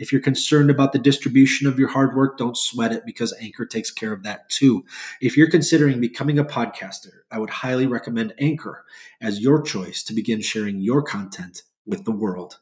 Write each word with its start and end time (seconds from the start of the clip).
if 0.00 0.10
you're 0.10 0.20
concerned 0.22 0.70
about 0.70 0.92
the 0.92 0.98
distribution 0.98 1.68
of 1.68 1.78
your 1.78 1.88
hard 1.88 2.16
work, 2.16 2.38
don't 2.38 2.56
sweat 2.56 2.90
it 2.90 3.04
because 3.04 3.34
Anchor 3.38 3.66
takes 3.66 3.90
care 3.90 4.14
of 4.14 4.22
that 4.22 4.48
too. 4.48 4.82
If 5.20 5.36
you're 5.36 5.50
considering 5.50 6.00
becoming 6.00 6.38
a 6.38 6.44
podcaster, 6.44 7.20
I 7.30 7.38
would 7.38 7.50
highly 7.50 7.86
recommend 7.86 8.32
Anchor 8.40 8.84
as 9.20 9.40
your 9.40 9.60
choice 9.60 10.02
to 10.04 10.14
begin 10.14 10.40
sharing 10.40 10.80
your 10.80 11.02
content 11.02 11.62
with 11.84 12.04
the 12.06 12.12
world. 12.12 12.58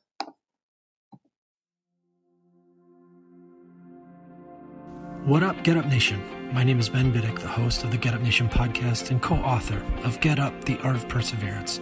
What 5.24 5.44
up, 5.44 5.62
Get 5.62 5.76
Up 5.76 5.86
Nation? 5.86 6.20
My 6.52 6.64
name 6.64 6.80
is 6.80 6.88
Ben 6.88 7.12
Biddick, 7.12 7.38
the 7.38 7.46
host 7.46 7.84
of 7.84 7.92
the 7.92 7.98
Get 7.98 8.14
Up 8.14 8.20
Nation 8.22 8.48
podcast 8.48 9.10
and 9.10 9.22
co 9.22 9.36
author 9.36 9.80
of 10.02 10.20
Get 10.20 10.40
Up 10.40 10.64
The 10.64 10.78
Art 10.80 10.96
of 10.96 11.08
Perseverance, 11.08 11.80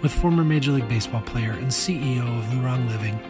with 0.00 0.12
former 0.12 0.44
Major 0.44 0.72
League 0.72 0.88
Baseball 0.88 1.22
player 1.22 1.52
and 1.52 1.66
CEO 1.66 2.22
of 2.38 2.44
Lurong 2.46 2.88
Living, 2.88 3.20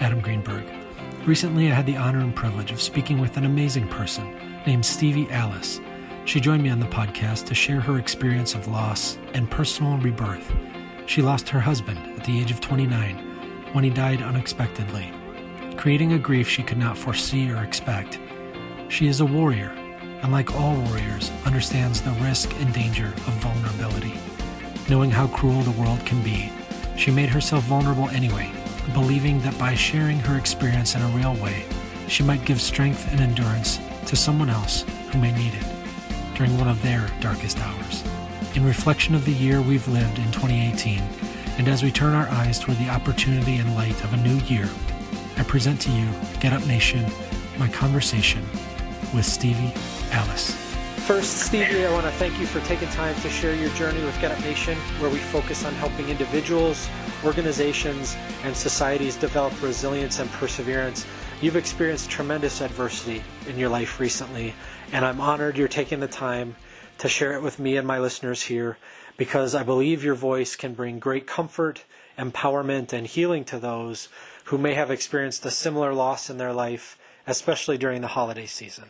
Adam 0.00 0.20
Greenberg. 0.20 0.81
Recently, 1.26 1.70
I 1.70 1.74
had 1.74 1.86
the 1.86 1.96
honor 1.96 2.18
and 2.18 2.34
privilege 2.34 2.72
of 2.72 2.82
speaking 2.82 3.20
with 3.20 3.36
an 3.36 3.44
amazing 3.44 3.86
person 3.86 4.36
named 4.66 4.84
Stevie 4.84 5.30
Allis. 5.30 5.80
She 6.24 6.40
joined 6.40 6.64
me 6.64 6.70
on 6.70 6.80
the 6.80 6.86
podcast 6.86 7.46
to 7.46 7.54
share 7.54 7.80
her 7.80 7.96
experience 7.96 8.56
of 8.56 8.66
loss 8.66 9.18
and 9.32 9.48
personal 9.48 9.98
rebirth. 9.98 10.52
She 11.06 11.22
lost 11.22 11.48
her 11.48 11.60
husband 11.60 11.98
at 12.18 12.24
the 12.24 12.40
age 12.40 12.50
of 12.50 12.60
29 12.60 13.70
when 13.70 13.84
he 13.84 13.90
died 13.90 14.20
unexpectedly, 14.20 15.12
creating 15.76 16.12
a 16.12 16.18
grief 16.18 16.48
she 16.48 16.64
could 16.64 16.78
not 16.78 16.98
foresee 16.98 17.52
or 17.52 17.62
expect. 17.62 18.18
She 18.88 19.06
is 19.06 19.20
a 19.20 19.24
warrior, 19.24 19.70
and 20.22 20.32
like 20.32 20.52
all 20.56 20.74
warriors, 20.74 21.30
understands 21.46 22.02
the 22.02 22.10
risk 22.20 22.52
and 22.60 22.74
danger 22.74 23.06
of 23.06 23.34
vulnerability. 23.34 24.14
Knowing 24.90 25.12
how 25.12 25.28
cruel 25.28 25.62
the 25.62 25.80
world 25.80 26.04
can 26.04 26.20
be, 26.24 26.50
she 26.96 27.12
made 27.12 27.28
herself 27.28 27.62
vulnerable 27.62 28.08
anyway 28.08 28.50
believing 28.92 29.40
that 29.40 29.58
by 29.58 29.74
sharing 29.74 30.18
her 30.20 30.36
experience 30.36 30.94
in 30.94 31.02
a 31.02 31.08
real 31.08 31.34
way, 31.36 31.64
she 32.08 32.22
might 32.22 32.44
give 32.44 32.60
strength 32.60 33.10
and 33.12 33.20
endurance 33.20 33.78
to 34.06 34.16
someone 34.16 34.50
else 34.50 34.84
who 35.10 35.18
may 35.18 35.32
need 35.32 35.54
it 35.54 35.64
during 36.34 36.56
one 36.58 36.68
of 36.68 36.82
their 36.82 37.08
darkest 37.20 37.58
hours. 37.60 38.04
In 38.54 38.64
reflection 38.64 39.14
of 39.14 39.24
the 39.24 39.32
year 39.32 39.62
we've 39.62 39.88
lived 39.88 40.18
in 40.18 40.30
2018, 40.32 41.02
and 41.58 41.68
as 41.68 41.82
we 41.82 41.90
turn 41.90 42.14
our 42.14 42.28
eyes 42.28 42.58
toward 42.58 42.78
the 42.78 42.90
opportunity 42.90 43.56
and 43.56 43.74
light 43.74 44.02
of 44.04 44.12
a 44.12 44.16
new 44.18 44.36
year, 44.46 44.68
I 45.36 45.42
present 45.44 45.80
to 45.82 45.90
you, 45.90 46.08
Get 46.40 46.52
Up 46.52 46.66
Nation, 46.66 47.04
my 47.58 47.68
conversation 47.68 48.44
with 49.14 49.24
Stevie 49.24 49.72
Allis. 50.10 50.71
First, 51.06 51.38
Stevie, 51.38 51.84
I 51.84 51.92
want 51.92 52.06
to 52.06 52.12
thank 52.12 52.38
you 52.38 52.46
for 52.46 52.60
taking 52.60 52.88
time 52.90 53.20
to 53.22 53.28
share 53.28 53.56
your 53.56 53.70
journey 53.70 54.04
with 54.04 54.18
Get 54.20 54.30
Up 54.30 54.40
Nation, 54.44 54.78
where 55.00 55.10
we 55.10 55.18
focus 55.18 55.64
on 55.64 55.74
helping 55.74 56.08
individuals, 56.08 56.88
organizations, 57.24 58.16
and 58.44 58.56
societies 58.56 59.16
develop 59.16 59.60
resilience 59.60 60.20
and 60.20 60.30
perseverance. 60.30 61.04
You've 61.40 61.56
experienced 61.56 62.08
tremendous 62.08 62.60
adversity 62.60 63.24
in 63.48 63.58
your 63.58 63.68
life 63.68 63.98
recently, 63.98 64.54
and 64.92 65.04
I'm 65.04 65.20
honored 65.20 65.58
you're 65.58 65.66
taking 65.66 65.98
the 65.98 66.06
time 66.06 66.54
to 66.98 67.08
share 67.08 67.32
it 67.32 67.42
with 67.42 67.58
me 67.58 67.76
and 67.76 67.86
my 67.86 67.98
listeners 67.98 68.42
here 68.42 68.78
because 69.16 69.56
I 69.56 69.64
believe 69.64 70.04
your 70.04 70.14
voice 70.14 70.54
can 70.54 70.72
bring 70.72 71.00
great 71.00 71.26
comfort, 71.26 71.84
empowerment, 72.16 72.92
and 72.92 73.08
healing 73.08 73.44
to 73.46 73.58
those 73.58 74.08
who 74.44 74.56
may 74.56 74.74
have 74.74 74.92
experienced 74.92 75.44
a 75.44 75.50
similar 75.50 75.92
loss 75.92 76.30
in 76.30 76.38
their 76.38 76.52
life, 76.52 76.96
especially 77.26 77.76
during 77.76 78.02
the 78.02 78.08
holiday 78.08 78.46
season. 78.46 78.84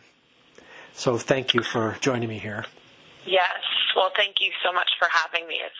So 0.93 1.17
thank 1.17 1.53
you 1.53 1.63
for 1.63 1.97
joining 2.01 2.29
me 2.29 2.39
here. 2.39 2.65
Yes. 3.25 3.59
Well, 3.95 4.11
thank 4.15 4.35
you 4.39 4.51
so 4.63 4.71
much 4.71 4.89
for 4.99 5.07
having 5.11 5.47
me. 5.47 5.55
It's 5.55 5.75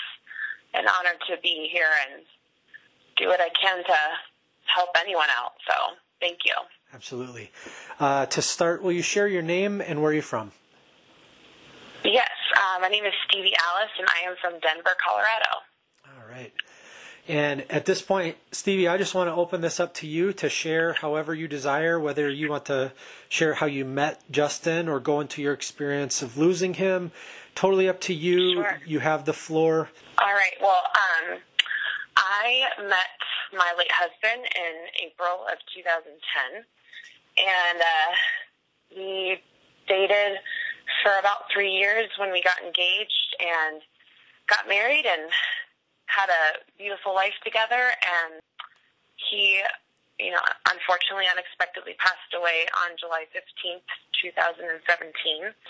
an 0.74 0.85
honor 0.88 1.18
to 1.29 1.41
be 1.41 1.69
here 1.72 1.90
and 2.12 2.24
do 3.18 3.28
what 3.28 3.40
I 3.40 3.50
can 3.50 3.84
to 3.84 3.96
help 4.66 4.90
anyone 5.00 5.28
out. 5.38 5.53
So 5.68 5.73
thank 6.19 6.40
you. 6.46 6.53
Absolutely. 6.94 7.52
Uh, 8.00 8.25
to 8.28 8.41
start, 8.41 8.84
will 8.84 8.91
you 8.91 9.02
share 9.02 9.28
your 9.28 9.41
name 9.41 9.81
and 9.81 10.02
where 10.02 10.13
you're 10.13 10.22
from? 10.22 10.52
Yes, 12.03 12.29
uh, 12.57 12.79
my 12.81 12.90
name 12.90 13.06
is 13.06 13.13
Stevie 13.28 13.53
Allis, 13.56 13.90
and 13.97 14.07
I 14.09 14.29
am 14.29 14.35
from 14.41 14.59
Denver, 14.59 14.91
Colorado. 15.03 15.63
All 16.06 16.29
right. 16.29 16.52
And 17.28 17.63
at 17.69 17.85
this 17.85 18.01
point, 18.01 18.35
Stevie, 18.51 18.88
I 18.88 18.97
just 18.97 19.16
want 19.16 19.29
to 19.29 19.34
open 19.34 19.61
this 19.61 19.79
up 19.79 19.94
to 19.95 20.07
you 20.07 20.34
to 20.34 20.50
share 20.50 20.94
however 20.94 21.34
you 21.34 21.47
desire, 21.47 21.97
whether 21.97 22.29
you 22.29 22.50
want 22.50 22.66
to 22.66 22.91
share 23.29 23.53
how 23.53 23.66
you 23.66 23.85
met 23.85 24.22
Justin 24.29 24.89
or 24.89 25.00
go 25.00 25.22
into 25.22 25.41
your 25.41 25.53
experience 25.53 26.22
of 26.22 26.38
losing 26.38 26.73
him. 26.73 27.11
Totally 27.56 27.88
up 27.88 28.01
to 28.01 28.13
you. 28.13 28.56
Sure. 28.56 28.81
You 28.85 29.00
have 29.00 29.23
the 29.23 29.34
floor. 29.34 29.89
All 30.17 30.34
right. 30.34 30.53
Well, 30.59 30.81
um, 30.95 31.39
I 32.17 32.63
met 32.79 33.07
my 33.53 33.73
late 33.78 33.91
husband 33.91 34.45
in 34.55 35.05
April 35.05 35.45
of 35.50 35.57
2010, 35.73 36.66
and 37.38 37.79
uh, 37.79 38.97
we 38.97 39.38
dated 39.88 40.40
for 41.03 41.17
about 41.19 41.51
three 41.53 41.72
years 41.72 42.09
when 42.17 42.31
we 42.31 42.41
got 42.41 42.59
engaged 42.61 43.35
and 43.40 43.81
got 44.47 44.67
married 44.67 45.05
and 45.05 45.29
had 46.13 46.29
a 46.29 46.62
beautiful 46.78 47.13
life 47.13 47.34
together. 47.44 47.97
And 47.97 48.38
he, 49.18 49.62
you 50.19 50.31
know, 50.31 50.41
unfortunately, 50.69 51.25
unexpectedly 51.25 51.97
passed 51.97 52.31
away 52.38 52.69
on 52.85 52.94
July 53.01 53.25
15th, 53.34 53.90
2017. 54.22 54.78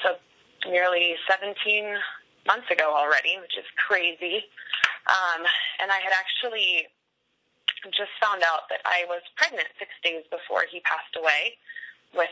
So 0.03 0.19
nearly 0.67 1.15
17 1.27 1.55
months 2.45 2.67
ago 2.71 2.91
already, 2.91 3.39
which 3.39 3.55
is 3.57 3.67
crazy. 3.79 4.43
Um, 5.07 5.43
and 5.79 5.91
I 5.91 5.99
had 5.99 6.11
actually 6.11 6.87
just 7.91 8.11
found 8.21 8.43
out 8.43 8.71
that 8.71 8.79
I 8.85 9.03
was 9.07 9.21
pregnant 9.35 9.67
six 9.79 9.91
days 10.03 10.23
before 10.31 10.63
he 10.69 10.79
passed 10.81 11.15
away 11.19 11.59
with, 12.15 12.31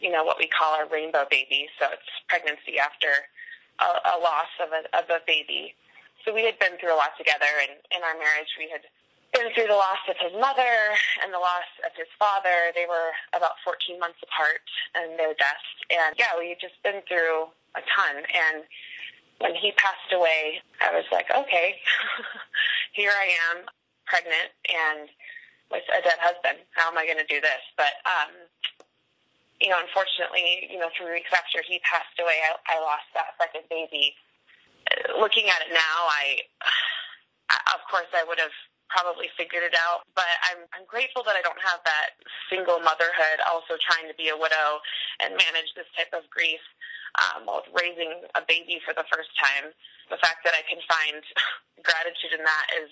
you 0.00 0.10
know, 0.10 0.24
what 0.24 0.36
we 0.36 0.48
call 0.48 0.76
a 0.76 0.84
rainbow 0.88 1.24
baby. 1.30 1.68
So 1.78 1.88
it's 1.92 2.08
pregnancy 2.28 2.78
after 2.78 3.08
a, 3.80 4.16
a 4.16 4.20
loss 4.20 4.52
of 4.60 4.68
a, 4.72 4.84
of 4.96 5.08
a 5.08 5.20
baby. 5.26 5.74
So 6.24 6.34
we 6.34 6.44
had 6.44 6.58
been 6.58 6.76
through 6.76 6.92
a 6.94 7.00
lot 7.00 7.16
together, 7.16 7.48
and 7.64 7.80
in 7.96 8.04
our 8.04 8.16
marriage, 8.18 8.52
we 8.58 8.68
had 8.68 8.84
been 9.32 9.52
through 9.54 9.70
the 9.70 9.78
loss 9.78 10.02
of 10.08 10.16
his 10.18 10.34
mother 10.36 10.94
and 11.22 11.32
the 11.32 11.38
loss 11.38 11.68
of 11.86 11.92
his 11.96 12.10
father. 12.18 12.74
They 12.74 12.86
were 12.86 13.14
about 13.32 13.56
14 13.64 13.98
months 13.98 14.18
apart 14.22 14.66
in 14.98 15.16
their 15.16 15.34
deaths. 15.34 15.70
And 15.88 16.14
yeah, 16.18 16.34
we 16.38 16.50
had 16.50 16.60
just 16.60 16.76
been 16.82 17.00
through 17.06 17.48
a 17.78 17.82
ton. 17.86 18.26
And 18.26 18.66
when 19.38 19.54
he 19.54 19.72
passed 19.78 20.12
away, 20.12 20.60
I 20.82 20.90
was 20.90 21.06
like, 21.12 21.30
okay, 21.30 21.78
here 22.92 23.12
I 23.14 23.32
am, 23.50 23.70
pregnant 24.06 24.50
and 24.66 25.08
with 25.70 25.86
a 25.94 26.02
dead 26.02 26.18
husband. 26.18 26.66
How 26.74 26.90
am 26.90 26.98
I 26.98 27.06
going 27.06 27.22
to 27.22 27.30
do 27.30 27.40
this? 27.40 27.62
But, 27.78 28.02
um, 28.02 28.34
you 29.62 29.70
know, 29.70 29.78
unfortunately, 29.78 30.66
you 30.66 30.82
know, 30.82 30.90
three 30.98 31.22
weeks 31.22 31.30
after 31.30 31.62
he 31.62 31.78
passed 31.86 32.18
away, 32.18 32.42
I, 32.42 32.58
I 32.74 32.82
lost 32.82 33.06
that 33.14 33.38
second 33.38 33.70
baby. 33.70 34.18
Looking 35.18 35.48
at 35.48 35.62
it 35.62 35.72
now, 35.72 35.96
I, 36.08 36.42
of 37.74 37.80
course, 37.90 38.10
I 38.14 38.24
would 38.24 38.38
have 38.38 38.54
probably 38.90 39.30
figured 39.38 39.62
it 39.62 39.74
out. 39.78 40.04
But 40.18 40.28
I'm 40.50 40.66
I'm 40.74 40.84
grateful 40.84 41.22
that 41.24 41.38
I 41.38 41.42
don't 41.46 41.62
have 41.62 41.80
that 41.86 42.18
single 42.50 42.82
motherhood, 42.82 43.38
also 43.46 43.78
trying 43.78 44.10
to 44.10 44.16
be 44.18 44.28
a 44.28 44.36
widow 44.36 44.82
and 45.22 45.38
manage 45.38 45.70
this 45.78 45.86
type 45.94 46.10
of 46.12 46.26
grief 46.28 46.60
um, 47.22 47.46
while 47.46 47.62
raising 47.72 48.26
a 48.34 48.42
baby 48.44 48.82
for 48.82 48.92
the 48.92 49.06
first 49.08 49.30
time. 49.38 49.70
The 50.10 50.18
fact 50.18 50.42
that 50.42 50.58
I 50.58 50.66
can 50.66 50.82
find 50.90 51.22
gratitude 51.86 52.34
in 52.34 52.42
that 52.42 52.66
is 52.82 52.90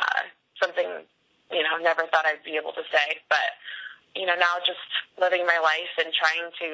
uh, 0.00 0.22
something 0.58 1.04
you 1.52 1.62
know 1.62 1.76
I 1.76 1.82
never 1.84 2.08
thought 2.08 2.24
I'd 2.24 2.42
be 2.42 2.56
able 2.56 2.72
to 2.72 2.84
say. 2.88 3.20
But 3.28 3.60
you 4.16 4.24
know 4.24 4.34
now 4.34 4.58
just 4.64 4.82
living 5.20 5.44
my 5.44 5.60
life 5.60 5.92
and 6.00 6.08
trying 6.16 6.48
to 6.64 6.68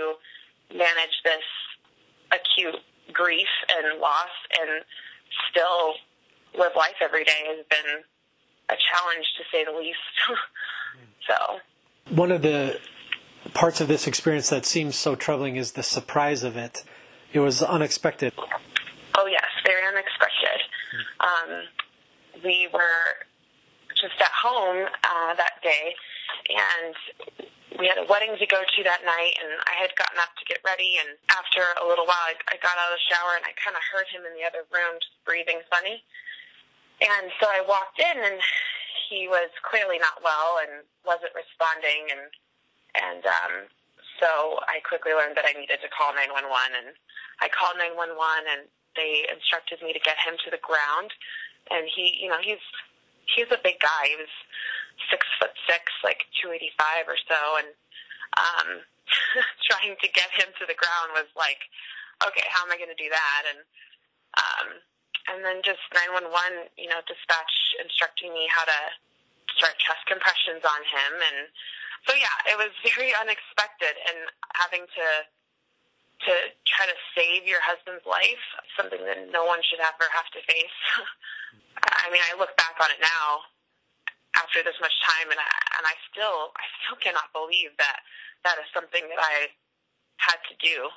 manage 0.73 1.17
this 1.27 1.45
acute 2.33 2.81
grief 3.13 3.49
and 3.77 4.01
loss 4.01 4.31
and 4.61 4.85
still 5.51 5.95
live 6.59 6.73
life 6.77 6.95
every 7.01 7.25
day 7.25 7.43
has 7.47 7.65
been 7.69 8.03
a 8.71 8.77
challenge 8.93 9.27
to 9.37 9.45
say 9.53 9.65
the 9.65 9.77
least. 9.77 9.99
so 11.29 11.59
one 12.15 12.33
of 12.33 12.43
the 12.43 12.79
parts 13.53 13.81
of 13.81 13.89
this 13.89 14.07
experience 14.07 14.51
that 14.51 14.65
seems 14.65 14.97
so 14.97 15.15
troubling 15.15 15.57
is 15.57 15.73
the 15.73 15.83
surprise 15.83 16.43
of 16.43 16.57
it. 16.57 16.85
It 17.33 17.41
was 17.41 17.63
unexpected. 17.63 18.33
Oh 19.17 19.27
yes, 19.27 19.45
very 19.67 19.87
unexpected. 19.87 20.61
Um, 21.21 21.63
we 22.45 22.69
were 22.73 23.27
just 23.91 24.21
at 24.21 24.31
home 24.31 24.87
uh, 24.87 25.35
that 25.35 25.63
day, 25.63 25.95
and 26.49 26.95
we 27.79 27.91
had 27.91 27.99
a 27.99 28.07
wedding 28.07 28.39
to 28.39 28.47
go 28.47 28.63
to 28.63 28.81
that 28.87 29.03
night, 29.03 29.35
and 29.43 29.59
I 29.67 29.75
had 29.75 29.91
gotten 29.99 30.19
up 30.23 30.31
to 30.39 30.45
get 30.47 30.63
ready. 30.63 30.99
And 31.03 31.19
after 31.31 31.63
a 31.83 31.87
little 31.87 32.07
while, 32.07 32.23
I, 32.31 32.39
I 32.55 32.57
got 32.63 32.79
out 32.79 32.95
of 32.95 32.99
the 32.99 33.07
shower, 33.11 33.35
and 33.35 33.45
I 33.47 33.53
kind 33.59 33.75
of 33.75 33.83
heard 33.83 34.07
him 34.11 34.23
in 34.23 34.35
the 34.39 34.47
other 34.47 34.63
room 34.71 34.99
just 35.03 35.19
breathing 35.27 35.59
funny. 35.67 36.03
And 37.03 37.35
so 37.43 37.51
I 37.51 37.67
walked 37.67 37.99
in, 37.99 38.17
and 38.23 38.39
he 39.11 39.27
was 39.27 39.51
clearly 39.67 39.99
not 39.99 40.23
well 40.23 40.63
and 40.63 40.87
wasn't 41.03 41.35
responding. 41.35 42.15
And 42.15 42.25
and 42.95 43.23
um, 43.27 43.55
so 44.23 44.63
I 44.71 44.79
quickly 44.87 45.11
learned 45.11 45.35
that 45.35 45.47
I 45.47 45.59
needed 45.59 45.83
to 45.83 45.91
call 45.91 46.15
911, 46.15 46.47
and 46.79 46.95
I 47.43 47.51
called 47.51 47.75
911, 47.75 48.07
and 48.47 48.63
they 48.95 49.27
instructed 49.27 49.83
me 49.83 49.91
to 49.91 49.99
get 49.99 50.15
him 50.23 50.39
to 50.47 50.51
the 50.55 50.63
ground. 50.63 51.11
And 51.75 51.91
he, 51.91 52.23
you 52.23 52.31
know, 52.31 52.39
he's 52.39 52.63
he's 53.27 53.51
a 53.51 53.59
big 53.59 53.83
guy. 53.83 54.15
He 54.15 54.17
was 54.17 54.31
six 55.11 55.27
foot 55.39 55.55
six, 55.69 55.93
like 56.03 56.27
two 56.39 56.53
eighty 56.53 56.71
five 56.79 57.07
or 57.07 57.19
so, 57.19 57.41
and 57.61 57.71
um, 58.39 58.69
trying 59.69 59.97
to 60.01 60.09
get 60.11 60.31
him 60.35 60.51
to 60.59 60.65
the 60.67 60.79
ground 60.79 61.15
was 61.15 61.31
like, 61.39 61.61
okay, 62.25 62.47
how 62.51 62.65
am 62.65 62.73
I 62.73 62.79
going 62.81 62.93
to 62.93 62.99
do 62.99 63.11
that? 63.11 63.43
And 63.51 63.61
um, 64.35 64.69
and 65.31 65.39
then 65.45 65.63
just 65.65 65.83
nine 65.95 66.13
one 66.13 66.29
one, 66.31 66.69
you 66.77 66.91
know, 66.91 67.01
dispatch 67.07 67.55
instructing 67.81 68.35
me 68.35 68.51
how 68.51 68.67
to 68.67 68.81
start 69.57 69.79
chest 69.79 70.05
compressions 70.11 70.67
on 70.67 70.81
him, 70.89 71.13
and 71.21 71.39
so 72.05 72.13
yeah, 72.17 72.37
it 72.51 72.57
was 72.59 72.73
very 72.95 73.15
unexpected, 73.17 73.95
and 74.11 74.29
having 74.57 74.85
to 74.85 75.07
to 76.31 76.33
try 76.65 76.87
to 76.87 76.97
save 77.13 77.45
your 77.45 77.61
husband's 77.61 78.07
life, 78.07 78.41
something 78.79 79.03
that 79.03 79.29
no 79.29 79.45
one 79.45 79.61
should 79.67 79.83
ever 79.83 80.09
have 80.15 80.31
to 80.33 80.41
face. 80.47 80.79
I 81.85 82.09
mean, 82.09 82.23
I 82.23 82.39
look 82.39 82.55
back 82.57 82.79
on 82.81 82.89
it 82.89 83.03
now 83.03 83.45
after 84.37 84.63
this 84.63 84.75
much 84.81 84.95
time, 85.03 85.31
and 85.31 85.39
I, 85.39 85.51
and 85.79 85.85
I 85.87 85.95
still 86.11 86.53
I 86.57 86.67
still 86.83 86.99
cannot 86.99 87.33
believe 87.33 87.77
that 87.79 88.01
that 88.45 88.59
is 88.59 88.69
something 88.75 89.03
that 89.09 89.19
I 89.19 89.55
had 90.17 90.39
to 90.49 90.55
do. 90.61 90.89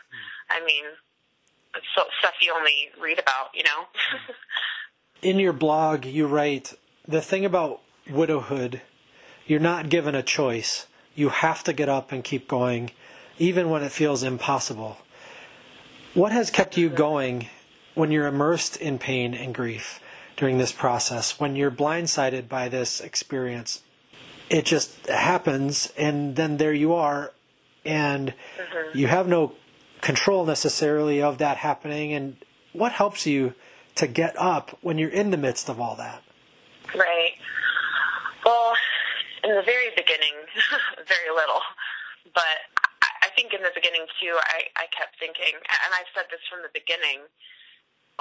I 0.50 0.64
mean, 0.64 0.84
it's 1.74 1.86
so, 1.94 2.02
stuff 2.18 2.34
you 2.40 2.54
only 2.56 2.90
read 3.00 3.18
about, 3.18 3.50
you 3.54 3.62
know. 3.62 3.86
In 5.22 5.38
your 5.38 5.52
blog, 5.52 6.04
you 6.04 6.26
write 6.26 6.74
the 7.06 7.20
thing 7.20 7.44
about 7.44 7.80
widowhood. 8.08 8.80
You're 9.46 9.60
not 9.60 9.88
given 9.88 10.14
a 10.14 10.22
choice. 10.22 10.86
You 11.14 11.28
have 11.28 11.64
to 11.64 11.72
get 11.72 11.88
up 11.88 12.12
and 12.12 12.24
keep 12.24 12.48
going, 12.48 12.92
even 13.38 13.70
when 13.70 13.82
it 13.82 13.92
feels 13.92 14.22
impossible. 14.22 14.98
What 16.14 16.32
has 16.32 16.50
kept 16.50 16.76
you 16.76 16.88
mm-hmm. 16.88 16.96
going 16.96 17.48
when 17.94 18.10
you're 18.10 18.26
immersed 18.26 18.76
in 18.76 18.98
pain 18.98 19.34
and 19.34 19.54
grief? 19.54 20.00
During 20.40 20.56
this 20.56 20.72
process 20.72 21.38
when 21.38 21.54
you're 21.54 21.70
blindsided 21.70 22.48
by 22.48 22.66
this 22.66 22.98
experience. 23.02 23.82
It 24.48 24.64
just 24.64 25.06
happens, 25.06 25.92
and 25.98 26.34
then 26.34 26.56
there 26.56 26.72
you 26.72 26.94
are, 26.94 27.32
and 27.84 28.32
mm-hmm. 28.32 28.98
you 28.98 29.06
have 29.06 29.28
no 29.28 29.52
control 30.00 30.46
necessarily 30.46 31.20
of 31.20 31.36
that 31.38 31.58
happening. 31.58 32.14
And 32.14 32.36
what 32.72 32.92
helps 32.92 33.26
you 33.26 33.52
to 33.96 34.06
get 34.06 34.34
up 34.40 34.78
when 34.80 34.96
you're 34.96 35.12
in 35.12 35.30
the 35.30 35.36
midst 35.36 35.68
of 35.68 35.78
all 35.78 35.94
that? 35.96 36.22
Right. 36.96 37.36
Well, 38.42 38.72
in 39.44 39.54
the 39.54 39.62
very 39.62 39.90
beginning, 39.94 40.32
very 41.06 41.30
little. 41.36 41.60
But 42.34 42.64
I 43.04 43.28
think 43.36 43.52
in 43.52 43.60
the 43.62 43.72
beginning, 43.74 44.06
too, 44.18 44.34
I, 44.40 44.64
I 44.74 44.86
kept 44.88 45.20
thinking, 45.20 45.52
and 45.52 45.90
I've 45.92 46.08
said 46.14 46.24
this 46.30 46.40
from 46.48 46.62
the 46.62 46.72
beginning 46.72 47.28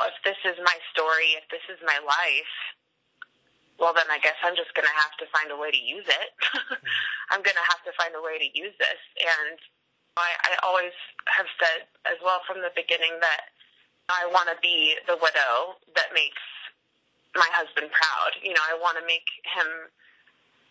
if 0.08 0.16
this 0.24 0.40
is 0.46 0.58
my 0.64 0.76
story, 0.94 1.36
if 1.36 1.48
this 1.50 1.64
is 1.68 1.80
my 1.84 2.00
life, 2.04 2.56
well, 3.80 3.96
then 3.96 4.12
I 4.12 4.20
guess 4.20 4.36
I'm 4.44 4.60
just 4.60 4.76
going 4.76 4.88
to 4.88 4.98
have 5.00 5.16
to 5.24 5.26
find 5.32 5.52
a 5.52 5.58
way 5.58 5.72
to 5.72 5.80
use 5.80 6.06
it. 6.08 6.30
I'm 7.32 7.40
going 7.40 7.56
to 7.56 7.68
have 7.72 7.80
to 7.88 7.96
find 7.96 8.12
a 8.12 8.20
way 8.20 8.36
to 8.36 8.50
use 8.52 8.76
this. 8.76 9.02
And 9.24 9.56
I, 10.20 10.36
I 10.52 10.52
always 10.68 10.92
have 11.32 11.48
said 11.56 11.88
as 12.04 12.20
well 12.20 12.44
from 12.44 12.60
the 12.60 12.76
beginning 12.76 13.16
that 13.24 13.56
I 14.12 14.28
want 14.28 14.52
to 14.52 14.60
be 14.60 15.00
the 15.08 15.16
widow 15.16 15.80
that 15.96 16.12
makes 16.12 16.44
my 17.40 17.48
husband 17.56 17.88
proud. 17.96 18.36
You 18.44 18.52
know, 18.52 18.66
I 18.68 18.76
want 18.76 19.00
to 19.00 19.06
make 19.08 19.28
him 19.48 19.88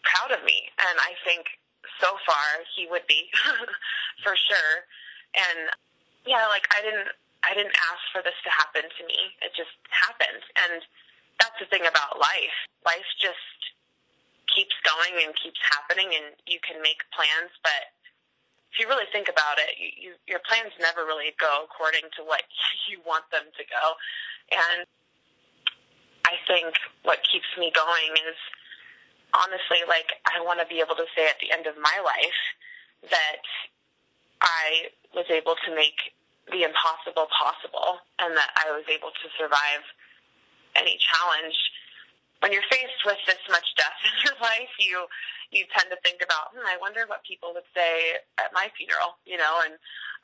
proud 0.04 0.36
of 0.36 0.44
me. 0.44 0.68
And 0.76 1.00
I 1.00 1.16
think 1.24 1.48
so 1.96 2.12
far 2.28 2.60
he 2.76 2.84
would 2.92 3.08
be 3.08 3.32
for 4.22 4.36
sure. 4.36 4.74
And 5.32 5.72
yeah, 6.28 6.44
like 6.52 6.68
I 6.76 6.84
didn't 6.84 7.08
I 7.46 7.54
didn't 7.54 7.76
ask 7.90 8.02
for 8.10 8.22
this 8.22 8.36
to 8.44 8.50
happen 8.50 8.82
to 8.82 9.02
me. 9.06 9.18
It 9.42 9.54
just 9.54 9.74
happened. 9.90 10.42
And 10.58 10.82
that's 11.38 11.58
the 11.62 11.70
thing 11.70 11.86
about 11.86 12.18
life. 12.18 12.56
Life 12.84 13.06
just 13.22 13.58
keeps 14.50 14.74
going 14.82 15.22
and 15.22 15.30
keeps 15.38 15.60
happening 15.70 16.10
and 16.16 16.34
you 16.48 16.58
can 16.64 16.82
make 16.82 17.04
plans, 17.14 17.52
but 17.62 17.94
if 18.72 18.80
you 18.80 18.88
really 18.88 19.08
think 19.12 19.28
about 19.28 19.56
it, 19.56 19.76
you, 19.80 19.88
you, 19.96 20.10
your 20.26 20.42
plans 20.44 20.72
never 20.80 21.04
really 21.04 21.32
go 21.40 21.64
according 21.64 22.10
to 22.16 22.24
what 22.24 22.42
you 22.90 23.00
want 23.06 23.24
them 23.30 23.48
to 23.54 23.64
go. 23.64 23.84
And 24.52 24.88
I 26.26 26.36
think 26.44 26.76
what 27.04 27.24
keeps 27.24 27.48
me 27.56 27.72
going 27.72 28.12
is 28.28 28.36
honestly 29.32 29.84
like 29.88 30.16
I 30.28 30.40
want 30.44 30.60
to 30.60 30.66
be 30.68 30.80
able 30.80 30.96
to 30.96 31.08
say 31.16 31.28
at 31.28 31.40
the 31.40 31.52
end 31.52 31.66
of 31.68 31.76
my 31.80 31.96
life 32.04 32.42
that 33.08 33.44
I 34.40 34.92
was 35.14 35.26
able 35.30 35.56
to 35.64 35.70
make 35.74 36.16
the 36.50 36.64
impossible 36.64 37.28
possible 37.32 38.00
and 38.18 38.36
that 38.36 38.50
I 38.56 38.70
was 38.72 38.84
able 38.88 39.12
to 39.12 39.26
survive 39.36 39.84
any 40.76 40.98
challenge. 41.00 41.56
When 42.40 42.52
you're 42.52 42.66
faced 42.70 43.02
with 43.04 43.18
this 43.26 43.42
much 43.50 43.66
death 43.76 43.98
in 44.08 44.14
your 44.24 44.36
life, 44.40 44.72
you 44.78 45.06
you 45.50 45.64
tend 45.74 45.88
to 45.88 45.96
think 46.04 46.20
about, 46.22 46.52
hmm, 46.52 46.66
I 46.66 46.76
wonder 46.78 47.04
what 47.06 47.24
people 47.24 47.52
would 47.54 47.64
say 47.74 48.20
at 48.36 48.52
my 48.52 48.68
funeral, 48.76 49.16
you 49.24 49.38
know, 49.38 49.64
and 49.64 49.74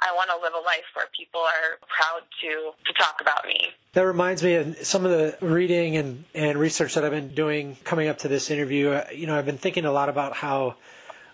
I 0.01 0.13
want 0.13 0.29
to 0.29 0.37
live 0.37 0.53
a 0.53 0.61
life 0.61 0.85
where 0.93 1.07
people 1.17 1.41
are 1.41 1.79
proud 1.89 2.23
to 2.43 2.73
to 2.85 2.93
talk 2.93 3.21
about 3.21 3.47
me. 3.47 3.73
That 3.93 4.07
reminds 4.07 4.43
me 4.43 4.55
of 4.55 4.87
some 4.87 5.05
of 5.05 5.11
the 5.11 5.37
reading 5.41 5.97
and, 5.97 6.25
and 6.35 6.59
research 6.59 6.95
that 6.95 7.05
I've 7.05 7.13
been 7.13 7.35
doing 7.35 7.77
coming 7.85 8.09
up 8.09 8.19
to 8.19 8.29
this 8.29 8.51
interview. 8.51 8.91
Uh, 8.91 9.07
you 9.15 9.27
know, 9.27 9.37
I've 9.39 9.47
been 9.47 9.59
thinking 9.59 9.85
a 9.85 9.93
lot 9.93 10.09
about 10.09 10.37
how 10.37 10.77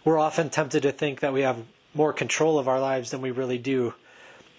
we're 0.04 0.18
often 0.18 0.50
tempted 0.50 0.82
to 0.82 0.92
think 0.92 1.20
that 1.20 1.32
we 1.32 1.42
have 1.42 1.58
more 1.94 2.12
control 2.12 2.58
of 2.58 2.68
our 2.68 2.80
lives 2.80 3.10
than 3.10 3.20
we 3.20 3.30
really 3.30 3.58
do 3.58 3.94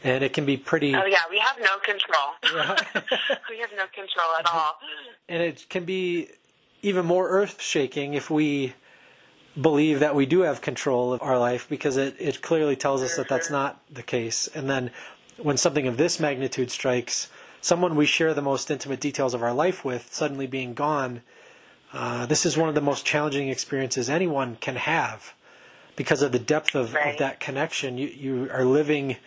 and 0.04 0.24
it 0.24 0.34
can 0.34 0.46
be 0.46 0.58
pretty. 0.58 0.96
Oh 0.96 1.06
yeah, 1.06 1.20
we 1.30 1.40
have 1.40 1.58
no 1.60 1.78
control. 1.84 2.34
we 3.50 3.60
have 3.60 3.72
no 3.76 3.86
control 3.94 4.28
at 4.40 4.48
all. 4.52 4.78
And 5.30 5.42
it 5.44 5.68
can 5.70 5.86
be 5.86 6.30
even 6.82 7.06
more 7.06 7.30
earth 7.30 7.62
shaking 7.62 8.14
if 8.14 8.30
we 8.30 8.74
believe 9.60 10.00
that 10.00 10.16
we 10.16 10.26
do 10.26 10.42
have 10.42 10.62
control 10.62 11.14
of 11.14 11.22
our 11.22 11.38
life 11.38 11.68
because 11.70 11.98
it, 11.98 12.16
it 12.20 12.42
clearly 12.42 12.76
tells 12.76 13.02
us 13.02 13.16
that 13.18 13.28
that's 13.28 13.50
not 13.50 13.82
the 13.92 14.04
case. 14.04 14.48
And 14.56 14.70
then 14.70 14.92
when 15.38 15.58
something 15.58 15.88
of 15.88 15.98
this 15.98 16.20
magnitude 16.20 16.72
strikes, 16.72 17.30
someone 17.60 17.96
we 17.96 18.06
share 18.06 18.34
the 18.34 18.42
most 18.42 18.72
intimate 18.72 19.00
details 19.00 19.34
of 19.34 19.44
our 19.44 19.54
life 19.54 19.84
with 19.84 20.14
suddenly 20.14 20.48
being 20.48 20.74
gone, 20.74 21.22
uh, 21.94 22.26
this 22.26 22.46
is 22.46 22.58
one 22.58 22.70
of 22.70 22.76
the 22.76 22.82
most 22.82 23.06
challenging 23.06 23.50
experiences 23.50 24.10
anyone 24.10 24.56
can 24.62 24.78
have 24.78 25.34
because 25.98 26.22
of 26.22 26.32
the 26.32 26.40
depth 26.40 26.74
of, 26.74 26.94
right. 26.94 27.14
of 27.14 27.20
that 27.20 27.42
connection. 27.42 27.98
You, 27.98 28.08
you 28.08 28.50
are 28.52 28.64
living 28.64 29.18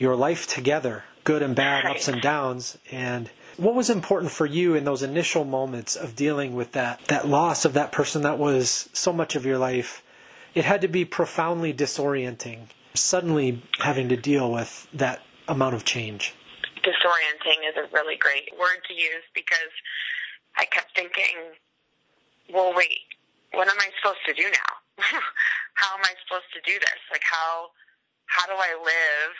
your 0.00 0.16
life 0.16 0.46
together, 0.46 1.04
good 1.24 1.42
and 1.42 1.54
bad, 1.54 1.84
ups 1.84 2.08
and 2.08 2.22
downs. 2.22 2.78
And 2.90 3.30
what 3.58 3.74
was 3.74 3.90
important 3.90 4.32
for 4.32 4.46
you 4.46 4.74
in 4.74 4.84
those 4.84 5.02
initial 5.02 5.44
moments 5.44 5.94
of 5.94 6.16
dealing 6.16 6.54
with 6.54 6.72
that, 6.72 7.04
that 7.08 7.28
loss 7.28 7.66
of 7.66 7.74
that 7.74 7.92
person 7.92 8.22
that 8.22 8.38
was 8.38 8.88
so 8.94 9.12
much 9.12 9.36
of 9.36 9.44
your 9.44 9.58
life? 9.58 10.02
It 10.54 10.64
had 10.64 10.80
to 10.80 10.88
be 10.88 11.04
profoundly 11.04 11.74
disorienting, 11.74 12.68
suddenly 12.94 13.62
having 13.78 14.08
to 14.08 14.16
deal 14.16 14.50
with 14.50 14.88
that 14.94 15.20
amount 15.46 15.74
of 15.74 15.84
change. 15.84 16.34
Disorienting 16.82 17.68
is 17.68 17.76
a 17.76 17.92
really 17.92 18.16
great 18.16 18.48
word 18.58 18.80
to 18.88 18.94
use 18.94 19.22
because 19.34 19.70
I 20.56 20.64
kept 20.64 20.96
thinking, 20.96 21.36
well, 22.50 22.72
wait, 22.74 23.00
what 23.52 23.68
am 23.68 23.76
I 23.78 23.90
supposed 24.00 24.24
to 24.26 24.32
do 24.32 24.44
now? 24.44 25.04
how 25.74 25.94
am 25.94 26.02
I 26.02 26.14
supposed 26.24 26.48
to 26.54 26.60
do 26.64 26.78
this? 26.78 26.98
Like, 27.12 27.22
how, 27.22 27.66
how 28.24 28.46
do 28.46 28.54
I 28.54 28.80
live 28.82 29.36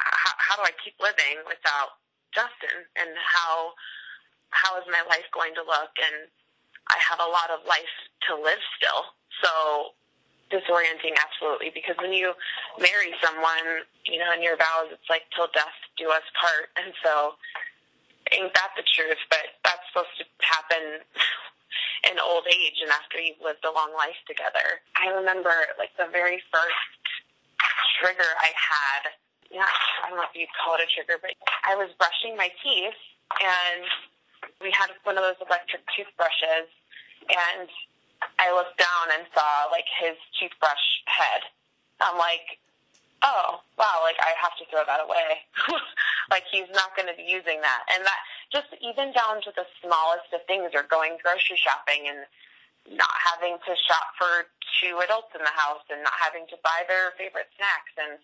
how, 0.00 0.34
how 0.38 0.54
do 0.56 0.62
I 0.64 0.74
keep 0.82 0.96
living 1.00 1.44
without 1.46 2.00
Justin? 2.32 2.86
And 2.96 3.10
how 3.16 3.74
how 4.50 4.74
is 4.78 4.86
my 4.90 5.02
life 5.06 5.26
going 5.30 5.54
to 5.54 5.62
look? 5.62 5.94
And 6.00 6.26
I 6.90 6.98
have 6.98 7.22
a 7.22 7.30
lot 7.30 7.54
of 7.54 7.62
life 7.66 7.94
to 8.28 8.34
live 8.34 8.58
still. 8.74 9.14
So 9.42 9.94
disorienting 10.50 11.14
absolutely. 11.14 11.70
Because 11.70 11.94
when 12.02 12.12
you 12.12 12.34
marry 12.82 13.14
someone, 13.22 13.86
you 14.04 14.18
know, 14.18 14.34
in 14.34 14.42
your 14.42 14.58
vows 14.58 14.90
it's 14.90 15.06
like 15.08 15.22
till 15.34 15.46
death 15.54 15.78
do 15.96 16.10
us 16.10 16.26
part. 16.34 16.74
And 16.74 16.92
so 17.02 17.38
ain't 18.34 18.52
that 18.54 18.74
the 18.76 18.82
truth, 18.82 19.22
but 19.30 19.58
that's 19.62 19.82
supposed 19.90 20.14
to 20.18 20.26
happen 20.42 21.06
in 22.10 22.18
old 22.18 22.44
age 22.50 22.82
and 22.82 22.90
after 22.90 23.22
you've 23.22 23.40
lived 23.40 23.62
a 23.62 23.70
long 23.70 23.94
life 23.94 24.18
together. 24.26 24.82
I 24.98 25.14
remember 25.14 25.54
like 25.78 25.94
the 25.94 26.10
very 26.10 26.42
first 26.50 26.82
trigger 28.02 28.26
I 28.42 28.50
had 28.56 29.14
yeah, 29.50 29.66
I 29.66 30.08
don't 30.08 30.16
know 30.16 30.26
if 30.26 30.34
you'd 30.34 30.50
call 30.54 30.78
it 30.78 30.86
a 30.86 30.88
trigger, 30.88 31.18
but 31.18 31.34
I 31.66 31.74
was 31.74 31.90
brushing 31.98 32.38
my 32.38 32.50
teeth 32.62 32.98
and 33.42 33.82
we 34.62 34.70
had 34.70 34.94
one 35.02 35.18
of 35.18 35.26
those 35.26 35.42
electric 35.42 35.82
toothbrushes 35.90 36.70
and 37.28 37.68
I 38.38 38.54
looked 38.54 38.78
down 38.78 39.10
and 39.16 39.26
saw 39.34 39.66
like 39.74 39.90
his 39.98 40.14
toothbrush 40.38 41.02
head. 41.10 41.42
I'm 41.98 42.16
like, 42.16 42.62
oh, 43.26 43.60
wow, 43.76 44.00
like 44.06 44.16
I 44.22 44.32
have 44.38 44.54
to 44.62 44.64
throw 44.70 44.86
that 44.86 45.02
away. 45.02 45.44
like 46.32 46.44
he's 46.48 46.70
not 46.72 46.94
going 46.94 47.10
to 47.10 47.16
be 47.16 47.26
using 47.26 47.60
that. 47.60 47.82
And 47.92 48.06
that 48.06 48.20
just 48.54 48.70
even 48.80 49.12
down 49.12 49.42
to 49.44 49.52
the 49.58 49.66
smallest 49.82 50.30
of 50.32 50.46
things 50.46 50.72
or 50.72 50.86
going 50.86 51.18
grocery 51.20 51.58
shopping 51.58 52.08
and 52.08 52.24
not 52.88 53.12
having 53.20 53.58
to 53.66 53.72
shop 53.76 54.14
for 54.16 54.48
two 54.80 55.02
adults 55.04 55.34
in 55.36 55.42
the 55.44 55.52
house 55.52 55.84
and 55.92 56.00
not 56.06 56.16
having 56.16 56.46
to 56.48 56.56
buy 56.64 56.86
their 56.88 57.12
favorite 57.20 57.50
snacks 57.58 57.92
and 58.00 58.16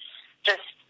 just 0.47 0.86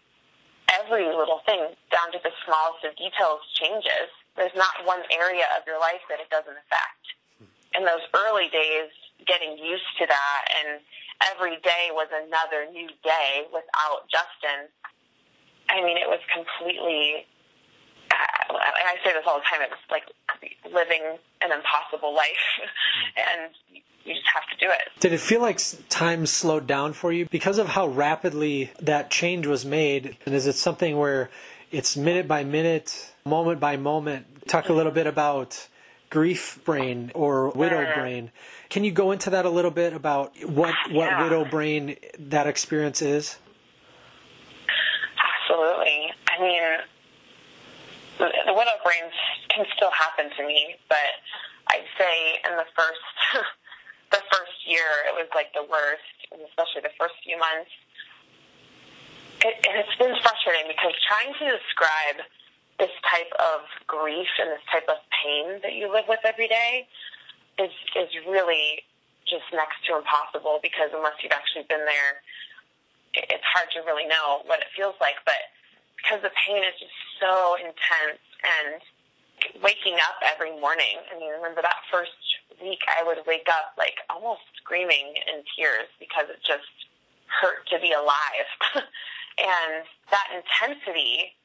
every 0.73 1.05
little 1.05 1.41
thing 1.45 1.75
down 1.91 2.11
to 2.11 2.19
the 2.23 2.31
smallest 2.45 2.83
of 2.85 2.95
details 2.95 3.41
changes. 3.53 4.09
There's 4.35 4.55
not 4.55 4.85
one 4.85 5.01
area 5.11 5.45
of 5.57 5.65
your 5.65 5.79
life 5.79 6.01
that 6.09 6.19
it 6.19 6.29
doesn't 6.29 6.53
affect. 6.53 7.03
In 7.73 7.85
those 7.85 8.03
early 8.13 8.49
days, 8.49 8.89
getting 9.25 9.57
used 9.57 9.89
to 9.99 10.05
that 10.07 10.41
and 10.61 10.79
every 11.33 11.57
day 11.61 11.89
was 11.91 12.07
another 12.13 12.69
new 12.71 12.87
day 13.03 13.45
without 13.51 14.07
Justin. 14.09 14.69
I 15.69 15.83
mean, 15.83 15.97
it 15.97 16.07
was 16.07 16.19
completely. 16.33 17.25
Uh, 18.17 18.53
I 18.57 18.95
say 19.03 19.13
this 19.13 19.23
all 19.27 19.37
the 19.37 19.45
time. 19.49 19.61
It's 19.61 19.91
like 19.91 20.03
living 20.65 21.17
an 21.41 21.51
impossible 21.51 22.15
life, 22.15 22.31
and 23.17 23.51
you 24.05 24.13
just 24.13 24.27
have 24.33 24.47
to 24.49 24.65
do 24.65 24.71
it. 24.71 24.99
Did 24.99 25.13
it 25.13 25.19
feel 25.19 25.41
like 25.41 25.59
time 25.89 26.25
slowed 26.25 26.67
down 26.67 26.93
for 26.93 27.11
you 27.11 27.27
because 27.29 27.57
of 27.57 27.67
how 27.67 27.87
rapidly 27.87 28.71
that 28.79 29.11
change 29.11 29.45
was 29.45 29.65
made? 29.65 30.17
And 30.25 30.33
is 30.33 30.47
it 30.47 30.53
something 30.53 30.97
where 30.97 31.29
it's 31.71 31.97
minute 31.97 32.27
by 32.27 32.43
minute, 32.43 33.13
moment 33.25 33.59
by 33.59 33.77
moment? 33.77 34.47
Talk 34.47 34.69
a 34.69 34.73
little 34.73 34.93
bit 34.93 35.07
about 35.07 35.67
grief 36.09 36.59
brain 36.63 37.11
or 37.13 37.49
widow 37.49 37.83
mm. 37.83 37.93
brain. 37.95 38.31
Can 38.69 38.83
you 38.83 38.91
go 38.91 39.11
into 39.11 39.29
that 39.29 39.45
a 39.45 39.49
little 39.49 39.71
bit 39.71 39.93
about 39.93 40.33
what 40.43 40.73
what 40.91 41.09
yeah. 41.09 41.23
widow 41.23 41.45
brain 41.45 41.97
that 42.17 42.47
experience 42.47 43.01
is? 43.01 43.37
Absolutely. 45.49 46.13
I 46.29 46.41
mean, 46.41 46.63
the, 48.17 48.53
widow 48.53 48.77
brains 48.83 49.13
can 49.49 49.65
still 49.75 49.91
happen 49.91 50.29
to 50.37 50.41
me, 50.45 50.75
but 50.89 51.21
I'd 51.69 51.87
say 51.97 52.41
in 52.49 52.57
the 52.57 52.67
first 52.75 53.05
the 54.11 54.23
first 54.31 54.57
year 54.65 54.87
it 55.07 55.13
was 55.13 55.27
like 55.35 55.53
the 55.53 55.65
worst, 55.67 56.17
especially 56.31 56.81
the 56.81 56.95
first 56.99 57.15
few 57.23 57.37
months. 57.37 57.71
It, 59.45 59.53
it's 59.69 59.95
been 60.01 60.15
frustrating 60.21 60.65
because 60.65 60.97
trying 61.05 61.33
to 61.37 61.45
describe 61.45 62.25
this 62.79 62.93
type 63.05 63.29
of 63.37 63.65
grief 63.85 64.29
and 64.41 64.49
this 64.53 64.65
type 64.69 64.85
of 64.89 64.97
pain 65.13 65.61
that 65.61 65.73
you 65.73 65.91
live 65.91 66.05
with 66.09 66.21
every 66.25 66.47
day 66.47 66.87
is 67.57 67.73
is 67.97 68.09
really 68.25 68.85
just 69.25 69.45
next 69.51 69.83
to 69.85 69.97
impossible 69.97 70.59
because 70.63 70.89
unless 70.93 71.19
you've 71.21 71.35
actually 71.35 71.65
been 71.67 71.83
there, 71.83 72.23
it's 73.13 73.43
hard 73.43 73.67
to 73.75 73.83
really 73.83 74.07
know 74.07 74.41
what 74.45 74.63
it 74.63 74.71
feels 74.73 74.95
like. 75.01 75.19
But 75.25 75.51
because 75.97 76.21
the 76.21 76.31
pain 76.45 76.63
is 76.63 76.77
just 76.79 76.93
so 77.19 77.57
intense 77.59 78.23
and 78.41 78.81
waking 79.61 79.95
up 80.01 80.17
every 80.23 80.53
morning. 80.59 81.01
I 81.13 81.19
mean, 81.19 81.29
remember 81.29 81.61
that 81.61 81.81
first 81.91 82.17
week 82.61 82.81
I 82.87 83.03
would 83.03 83.19
wake 83.27 83.47
up 83.49 83.73
like 83.77 84.01
almost 84.09 84.41
screaming 84.57 85.13
in 85.27 85.43
tears 85.55 85.89
because 85.99 86.29
it 86.29 86.39
just 86.45 86.69
hurt 87.27 87.67
to 87.69 87.79
be 87.79 87.91
alive. 87.91 88.49
and 89.37 89.85
that 90.09 90.27
intensity 90.33 91.35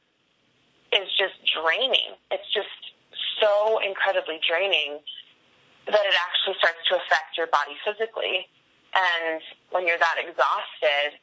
is 0.93 1.09
just 1.17 1.37
draining. 1.49 2.17
It's 2.31 2.47
just 2.53 2.93
so 3.41 3.79
incredibly 3.81 4.39
draining 4.41 5.01
that 5.85 6.05
it 6.05 6.15
actually 6.15 6.55
starts 6.57 6.79
to 6.89 6.95
affect 6.95 7.35
your 7.37 7.47
body 7.47 7.75
physically. 7.83 8.47
And 8.93 9.41
when 9.71 9.85
you're 9.85 9.99
that 9.99 10.21
exhausted 10.21 11.19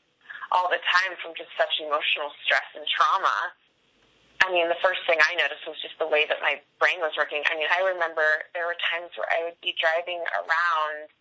all 0.50 0.66
the 0.68 0.82
time 0.82 1.14
from 1.22 1.32
just 1.38 1.50
such 1.54 1.70
emotional 1.78 2.34
stress 2.42 2.66
and 2.74 2.84
trauma, 2.90 3.54
I 4.40 4.48
mean, 4.48 4.72
the 4.72 4.80
first 4.80 5.04
thing 5.04 5.20
I 5.20 5.36
noticed 5.36 5.68
was 5.68 5.76
just 5.84 6.00
the 6.00 6.08
way 6.08 6.24
that 6.24 6.40
my 6.40 6.56
brain 6.80 6.98
was 7.04 7.12
working. 7.14 7.44
I 7.46 7.54
mean, 7.60 7.68
I 7.68 7.84
remember 7.84 8.48
there 8.56 8.64
were 8.64 8.78
times 8.88 9.12
where 9.14 9.28
I 9.28 9.44
would 9.44 9.60
be 9.60 9.76
driving 9.76 10.24
around 10.32 11.12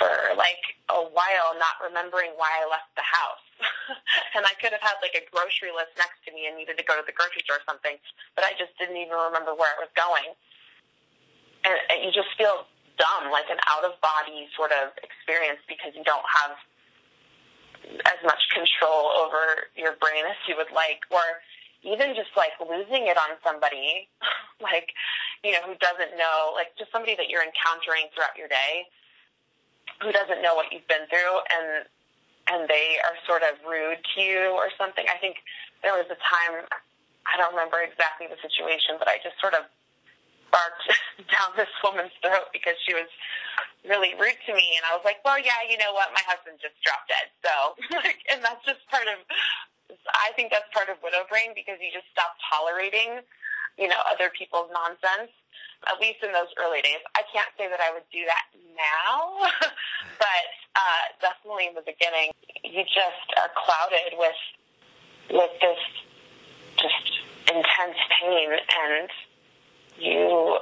for 0.00 0.10
like 0.34 0.62
a 0.88 1.00
while 1.12 1.52
not 1.60 1.76
remembering 1.84 2.32
why 2.40 2.48
I 2.48 2.64
left 2.66 2.90
the 2.96 3.04
house. 3.04 3.44
and 4.36 4.46
I 4.48 4.56
could 4.56 4.72
have 4.72 4.82
had 4.82 4.96
like 5.04 5.14
a 5.14 5.24
grocery 5.28 5.74
list 5.74 5.94
next 6.00 6.22
to 6.24 6.32
me 6.32 6.48
and 6.48 6.56
needed 6.56 6.80
to 6.80 6.86
go 6.86 6.96
to 6.96 7.04
the 7.04 7.12
grocery 7.12 7.44
store 7.44 7.60
or 7.60 7.66
something, 7.68 8.00
but 8.38 8.42
I 8.46 8.56
just 8.56 8.72
didn't 8.80 8.96
even 8.96 9.14
remember 9.14 9.52
where 9.52 9.70
I 9.74 9.78
was 9.78 9.92
going. 9.92 10.32
And, 11.66 11.76
and 11.92 11.98
you 12.06 12.10
just 12.14 12.32
feel 12.40 12.70
dumb, 12.96 13.30
like 13.30 13.50
an 13.52 13.60
out 13.68 13.84
of 13.84 13.98
body 14.00 14.48
sort 14.56 14.72
of 14.72 14.94
experience 15.02 15.60
because 15.68 15.92
you 15.92 16.02
don't 16.06 16.24
have 16.24 16.56
as 18.06 18.18
much 18.24 18.42
control 18.52 19.12
over 19.18 19.70
your 19.76 19.96
brain 20.00 20.24
as 20.28 20.36
you 20.46 20.54
would 20.56 20.70
like, 20.74 21.00
or 21.10 21.42
even 21.82 22.14
just 22.14 22.34
like 22.36 22.52
losing 22.58 23.06
it 23.06 23.16
on 23.16 23.38
somebody, 23.44 24.08
like, 24.62 24.90
you 25.44 25.52
know, 25.52 25.62
who 25.64 25.74
doesn't 25.78 26.18
know, 26.18 26.52
like 26.54 26.74
just 26.78 26.90
somebody 26.90 27.14
that 27.14 27.30
you're 27.30 27.44
encountering 27.44 28.10
throughout 28.14 28.34
your 28.36 28.48
day 28.48 28.86
who 30.02 30.12
doesn't 30.12 30.42
know 30.42 30.54
what 30.54 30.70
you've 30.70 30.86
been 30.86 31.06
through 31.10 31.34
and 31.50 31.86
and 32.48 32.64
they 32.64 32.96
are 33.04 33.12
sort 33.28 33.44
of 33.44 33.60
rude 33.68 34.00
to 34.00 34.24
you 34.24 34.56
or 34.56 34.72
something. 34.80 35.04
I 35.04 35.20
think 35.20 35.36
there 35.84 35.92
was 35.92 36.08
a 36.08 36.16
time 36.16 36.64
I 37.28 37.36
don't 37.36 37.52
remember 37.52 37.84
exactly 37.84 38.24
the 38.24 38.40
situation, 38.40 38.96
but 38.96 39.04
I 39.04 39.20
just 39.20 39.36
sort 39.36 39.52
of 39.52 39.68
barked 40.48 40.88
down 41.32 41.52
this 41.60 41.68
woman's 41.84 42.14
throat 42.24 42.48
because 42.56 42.80
she 42.88 42.96
was 42.96 43.08
really 43.88 44.14
rude 44.14 44.38
to 44.46 44.52
me 44.54 44.76
and 44.76 44.84
I 44.84 44.94
was 44.94 45.02
like, 45.04 45.24
Well 45.24 45.40
yeah, 45.40 45.64
you 45.66 45.80
know 45.80 45.92
what, 45.96 46.12
my 46.12 46.22
husband 46.28 46.60
just 46.60 46.76
dropped 46.84 47.08
dead. 47.10 47.28
So 47.42 47.54
and 48.30 48.44
that's 48.44 48.62
just 48.62 48.84
part 48.92 49.08
of 49.08 49.18
I 50.12 50.30
think 50.36 50.52
that's 50.52 50.68
part 50.70 50.92
of 50.92 51.00
widow 51.00 51.24
brain 51.32 51.56
because 51.56 51.80
you 51.80 51.88
just 51.88 52.06
stop 52.12 52.36
tolerating, 52.44 53.24
you 53.80 53.88
know, 53.88 53.98
other 54.04 54.28
people's 54.28 54.68
nonsense 54.70 55.32
at 55.86 56.00
least 56.00 56.18
in 56.24 56.32
those 56.32 56.50
early 56.58 56.82
days. 56.82 56.98
I 57.14 57.22
can't 57.30 57.48
say 57.54 57.68
that 57.70 57.78
I 57.78 57.92
would 57.94 58.06
do 58.10 58.24
that 58.26 58.50
now, 58.74 59.46
but 60.18 60.46
uh, 60.74 61.02
definitely 61.22 61.70
in 61.70 61.74
the 61.78 61.86
beginning, 61.86 62.34
you 62.64 62.82
just 62.82 63.28
are 63.38 63.50
clouded 63.54 64.18
with 64.18 64.40
with 65.30 65.52
this 65.60 65.82
just 66.80 67.06
intense 67.46 68.00
pain, 68.18 68.48
and 68.58 69.10
you 69.98 70.58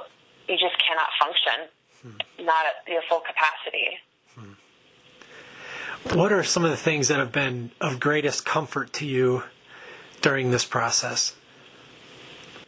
you 0.47 0.55
just 0.57 0.77
cannot 0.85 1.09
function, 1.17 1.71
hmm. 2.11 2.45
not 2.45 2.65
at 2.65 2.91
your 2.91 3.01
full 3.09 3.21
capacity. 3.21 3.97
Hmm. 4.35 6.17
What 6.17 6.31
are 6.31 6.43
some 6.43 6.63
of 6.63 6.71
the 6.71 6.77
things 6.77 7.07
that 7.07 7.19
have 7.19 7.31
been 7.31 7.71
of 7.81 7.99
greatest 7.99 8.45
comfort 8.45 8.93
to 8.93 9.05
you 9.05 9.43
during 10.21 10.51
this 10.51 10.65
process? 10.65 11.35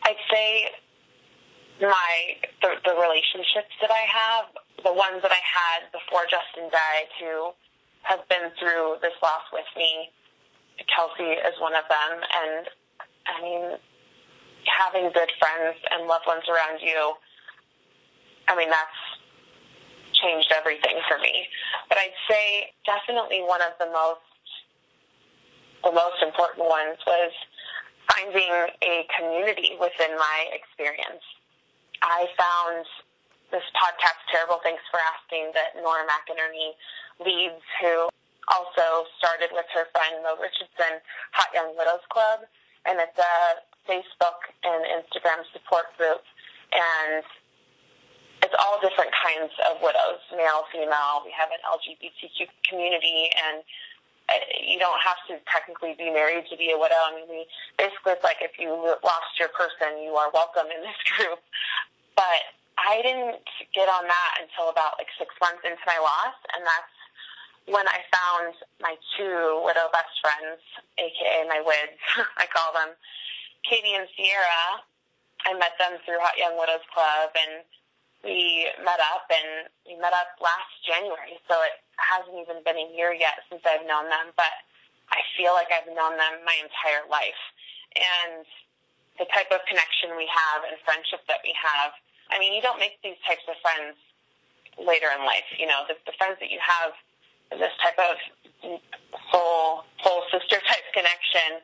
I'd 0.04 0.16
say 0.32 0.70
my 1.82 2.36
the, 2.62 2.76
the 2.84 2.96
relationships 3.00 3.72
that 3.82 3.92
I 3.92 4.04
have, 4.10 4.46
the 4.84 4.94
ones 4.94 5.22
that 5.22 5.32
I 5.32 5.40
had 5.40 5.92
before 5.92 6.24
Justin 6.30 6.70
died, 6.72 7.10
who 7.20 7.52
have 8.04 8.28
been 8.28 8.52
through 8.60 8.98
this 9.02 9.14
loss 9.24 9.44
with 9.54 9.68
me. 9.78 10.10
Kelsey 10.96 11.36
is 11.36 11.56
one 11.60 11.76
of 11.76 11.84
them, 11.90 12.20
and 12.20 12.68
I 13.28 13.42
mean, 13.42 13.78
having 14.66 15.12
good 15.12 15.32
friends 15.40 15.78
and 15.92 16.08
loved 16.08 16.26
ones 16.28 16.44
around 16.48 16.80
you. 16.82 17.14
I 18.48 18.56
mean, 18.56 18.70
that's 18.70 19.00
changed 20.22 20.52
everything 20.56 21.00
for 21.08 21.18
me. 21.20 21.48
But 21.88 21.98
I'd 21.98 22.18
say 22.30 22.74
definitely 22.86 23.42
one 23.42 23.62
of 23.62 23.74
the 23.80 23.88
most 23.92 24.24
the 25.84 25.96
most 25.96 26.20
important 26.22 26.68
ones 26.68 27.00
was 27.08 27.32
finding 28.12 28.52
a 28.84 29.08
community 29.16 29.80
within 29.80 30.12
my 30.20 30.52
experience 30.52 31.24
I 32.02 32.28
found 32.40 32.86
this 33.52 33.66
podcast, 33.76 34.20
Terrible 34.32 34.60
Thanks 34.64 34.84
for 34.92 35.00
Asking, 35.00 35.52
that 35.54 35.76
Nora 35.76 36.06
McInerney 36.08 36.78
leads, 37.20 37.64
who 37.82 38.08
also 38.48 39.10
started 39.18 39.50
with 39.52 39.66
her 39.74 39.90
friend 39.92 40.24
Mo 40.24 40.38
Richardson, 40.40 41.02
Hot 41.34 41.50
Young 41.54 41.76
Widows 41.76 42.06
Club. 42.10 42.48
And 42.86 43.00
it's 43.00 43.20
a 43.20 43.62
Facebook 43.84 44.40
and 44.64 44.86
Instagram 44.88 45.44
support 45.52 45.92
group. 45.98 46.24
And 46.72 47.26
it's 48.50 48.58
all 48.58 48.82
different 48.82 49.14
kinds 49.14 49.54
of 49.70 49.78
widows, 49.78 50.26
male, 50.34 50.66
female. 50.74 51.22
We 51.22 51.30
have 51.38 51.54
an 51.54 51.62
LGBTQ 51.70 52.50
community, 52.66 53.30
and 53.46 53.62
uh, 54.26 54.42
you 54.58 54.82
don't 54.82 54.98
have 55.06 55.22
to 55.30 55.38
technically 55.46 55.94
be 55.94 56.10
married 56.10 56.50
to 56.50 56.58
be 56.58 56.74
a 56.74 56.78
widow. 56.78 56.98
I 56.98 57.14
mean, 57.14 57.30
we 57.30 57.46
basically 57.78 58.18
it's 58.18 58.26
like 58.26 58.42
if 58.42 58.58
you 58.58 58.74
lost 59.06 59.38
your 59.38 59.54
person, 59.54 60.02
you 60.02 60.18
are 60.18 60.34
welcome 60.34 60.66
in 60.74 60.82
this 60.82 60.98
group. 61.14 61.38
But 62.18 62.58
I 62.82 63.06
didn't 63.06 63.46
get 63.70 63.86
on 63.86 64.10
that 64.10 64.32
until 64.42 64.74
about 64.74 64.98
like 64.98 65.14
six 65.22 65.30
months 65.38 65.62
into 65.62 65.86
my 65.86 66.02
loss, 66.02 66.34
and 66.58 66.66
that's 66.66 66.98
when 67.70 67.86
I 67.86 68.02
found 68.10 68.58
my 68.82 68.98
two 69.14 69.62
widow 69.62 69.94
best 69.94 70.18
friends, 70.26 70.58
aka 70.98 71.46
my 71.46 71.62
wids, 71.62 72.02
I 72.42 72.50
call 72.50 72.74
them, 72.74 72.98
Katie 73.62 73.94
and 73.94 74.10
Sierra. 74.18 74.82
I 75.46 75.54
met 75.54 75.78
them 75.78 76.02
through 76.04 76.18
Hot 76.20 76.36
Young 76.36 76.58
Widows 76.58 76.84
Club, 76.92 77.30
and 77.38 77.64
we 78.24 78.68
met 78.84 79.00
up, 79.00 79.28
and 79.32 79.72
we 79.88 79.96
met 79.96 80.12
up 80.12 80.36
last 80.44 80.72
January, 80.84 81.40
so 81.48 81.56
it 81.64 81.80
hasn't 81.96 82.36
even 82.36 82.60
been 82.68 82.76
a 82.76 82.88
year 82.92 83.16
yet 83.16 83.44
since 83.48 83.64
I've 83.64 83.88
known 83.88 84.12
them, 84.12 84.36
but 84.36 84.52
I 85.12 85.24
feel 85.38 85.56
like 85.56 85.72
I've 85.72 85.88
known 85.88 86.20
them 86.20 86.44
my 86.44 86.56
entire 86.60 87.08
life. 87.08 87.42
And 87.96 88.46
the 89.18 89.28
type 89.32 89.52
of 89.52 89.64
connection 89.68 90.16
we 90.16 90.28
have 90.30 90.64
and 90.68 90.78
friendship 90.84 91.24
that 91.28 91.42
we 91.44 91.56
have, 91.56 91.96
I 92.32 92.38
mean, 92.38 92.54
you 92.54 92.62
don't 92.62 92.80
make 92.80 93.00
these 93.02 93.20
types 93.26 93.44
of 93.50 93.58
friends 93.64 93.98
later 94.78 95.10
in 95.12 95.26
life. 95.26 95.48
You 95.58 95.68
know, 95.68 95.84
the, 95.88 95.96
the 96.06 96.16
friends 96.16 96.38
that 96.40 96.52
you 96.52 96.60
have, 96.62 96.94
this 97.56 97.74
type 97.82 97.98
of 97.98 98.16
soul, 99.34 99.88
soul 100.04 100.22
sister 100.32 100.62
type 100.70 100.86
connection 100.94 101.64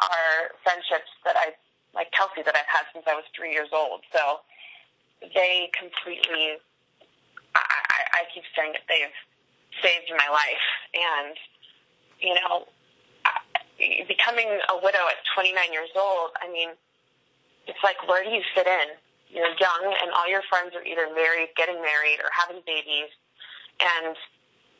are 0.00 0.56
friendships 0.62 1.10
that 1.24 1.36
I, 1.36 1.54
like 1.94 2.10
Kelsey, 2.12 2.42
that 2.42 2.56
I've 2.56 2.68
had 2.68 2.88
since 2.92 3.04
I 3.06 3.14
was 3.14 3.24
three 3.36 3.52
years 3.52 3.70
old. 3.72 4.02
So 4.12 4.40
they 5.20 5.70
completely, 5.76 6.58
I, 7.54 7.60
I, 7.60 8.00
I 8.12 8.20
keep 8.34 8.44
saying 8.56 8.72
that 8.72 8.84
they've 8.88 9.16
saved 9.82 10.10
my 10.10 10.28
life. 10.28 10.66
And, 10.94 11.36
you 12.20 12.34
know, 12.34 12.66
becoming 14.08 14.48
a 14.68 14.76
widow 14.80 15.04
at 15.08 15.20
29 15.34 15.72
years 15.72 15.90
old, 15.96 16.32
I 16.40 16.50
mean, 16.50 16.70
it's 17.66 17.82
like, 17.82 17.96
where 18.08 18.22
do 18.24 18.30
you 18.30 18.42
fit 18.54 18.66
in? 18.66 18.96
You're 19.28 19.52
young, 19.58 19.84
and 20.02 20.14
all 20.14 20.28
your 20.30 20.42
friends 20.48 20.72
are 20.78 20.86
either 20.86 21.10
married, 21.12 21.50
getting 21.58 21.82
married, 21.82 22.22
or 22.22 22.30
having 22.30 22.62
babies, 22.62 23.10
and 23.82 24.14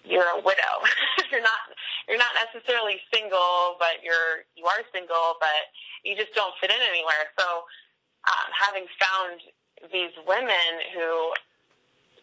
you're 0.07 0.31
a 0.39 0.41
widow. 0.41 0.75
you're 1.35 1.43
not 1.43 1.67
you're 2.07 2.17
not 2.17 2.31
necessarily 2.39 3.03
single, 3.11 3.75
but 3.83 4.07
you're 4.07 4.47
you 4.55 4.65
are 4.71 4.87
single, 4.95 5.35
but 5.43 5.75
you 6.07 6.15
just 6.15 6.31
don't 6.39 6.55
fit 6.63 6.71
in 6.71 6.79
anywhere. 6.79 7.27
So, 7.35 7.67
um, 8.31 8.49
having 8.55 8.87
found 9.03 9.43
these 9.93 10.13
women 10.27 10.73
who 10.95 11.33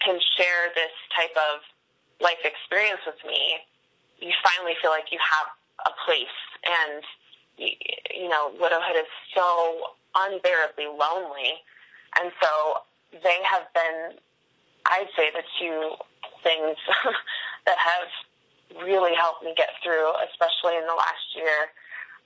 can 0.04 0.20
share 0.38 0.74
this 0.76 0.92
type 1.16 1.36
of 1.36 1.62
life 2.20 2.42
experience 2.44 3.02
with 3.06 3.20
me, 3.26 3.60
you 4.20 4.32
finally 4.44 4.74
feel 4.82 4.92
like 4.92 5.12
you 5.12 5.20
have 5.20 5.48
a 5.88 5.94
place. 6.06 6.40
And, 6.64 7.04
you 7.58 8.30
know, 8.30 8.52
widowhood 8.60 8.98
is 8.98 9.12
so 9.36 9.96
unbearably 10.16 10.88
lonely. 10.88 11.60
And 12.20 12.32
so 12.42 12.84
they 13.24 13.40
have 13.44 13.68
been, 13.74 14.20
I'd 14.86 15.10
say, 15.18 15.32
the 15.32 15.44
two 15.60 15.96
things 16.44 16.78
that 17.66 17.78
have 17.78 18.84
really 18.86 19.16
helped 19.16 19.44
me 19.44 19.54
get 19.56 19.70
through, 19.84 20.12
especially 20.32 20.78
in 20.78 20.86
the 20.88 20.96
last 20.96 21.36
year, 21.36 21.72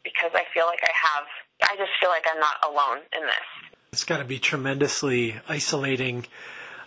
because 0.03 0.31
I 0.33 0.43
feel 0.53 0.65
like 0.65 0.81
I 0.83 0.93
have, 0.93 1.25
I 1.69 1.75
just 1.75 1.91
feel 1.99 2.09
like 2.09 2.25
I'm 2.29 2.39
not 2.39 2.57
alone 2.63 3.03
in 3.11 3.23
this. 3.25 3.76
It's 3.97 4.03
got 4.03 4.17
to 4.17 4.25
be 4.25 4.37
tremendously 4.37 5.37
isolating. 5.49 6.27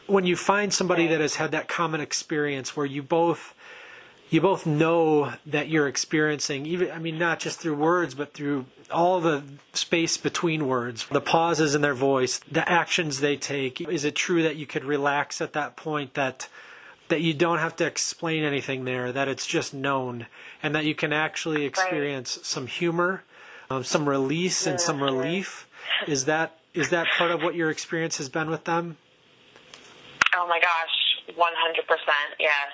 When 0.07 0.27
you 0.27 0.37
find 0.37 0.73
somebody 0.73 1.09
that 1.09 1.21
has 1.21 1.35
had 1.35 1.51
that 1.51 1.67
common 1.67 2.01
experience 2.01 2.77
where 2.77 2.87
you 2.87 3.03
both 3.03 3.53
you 4.31 4.41
both 4.41 4.65
know 4.65 5.33
that 5.45 5.69
you're 5.69 5.89
experiencing 5.89 6.67
even 6.67 6.89
i 6.93 7.01
mean 7.01 7.19
not 7.19 7.41
just 7.41 7.59
through 7.59 7.75
words 7.75 8.15
but 8.15 8.33
through 8.33 8.65
all 8.93 9.21
the 9.21 9.43
space 9.73 10.17
between 10.17 10.69
words 10.69 11.05
the 11.11 11.21
pauses 11.21 11.75
in 11.75 11.81
their 11.81 11.95
voice 11.95 12.39
the 12.49 12.71
actions 12.71 13.19
they 13.19 13.37
take 13.37 13.81
is 13.81 14.05
it 14.05 14.15
true 14.15 14.45
that 14.45 14.55
you 14.55 14.67
could 14.67 14.85
relax 14.85 15.41
at 15.41 15.53
that 15.53 15.75
point 15.75 16.15
that 16.15 16.49
that 17.09 17.21
you 17.21 17.35
don't 17.35 17.59
have 17.59 17.75
to 17.75 17.85
explain 17.85 18.45
anything 18.45 18.85
there 18.85 19.11
that 19.11 19.27
it's 19.27 19.49
just 19.49 19.75
known 19.75 20.29
and 20.63 20.77
that 20.77 20.85
you 20.85 20.95
can 20.95 21.13
actually 21.13 21.65
experience 21.65 22.37
right. 22.37 22.47
some 22.47 22.69
humor 22.69 23.25
um, 23.71 23.85
some 23.85 24.09
release 24.09 24.67
and 24.67 24.81
some 24.81 25.03
relief? 25.03 25.69
Is 26.07 26.25
that 26.25 26.59
is 26.75 26.91
that 26.91 27.07
part 27.17 27.31
of 27.31 27.43
what 27.43 27.55
your 27.55 27.71
experience 27.71 28.19
has 28.19 28.29
been 28.29 28.51
with 28.51 28.65
them? 28.65 28.97
Oh 30.37 30.47
my 30.47 30.61
gosh, 30.61 30.95
100%, 31.35 31.37
yes. 32.39 32.71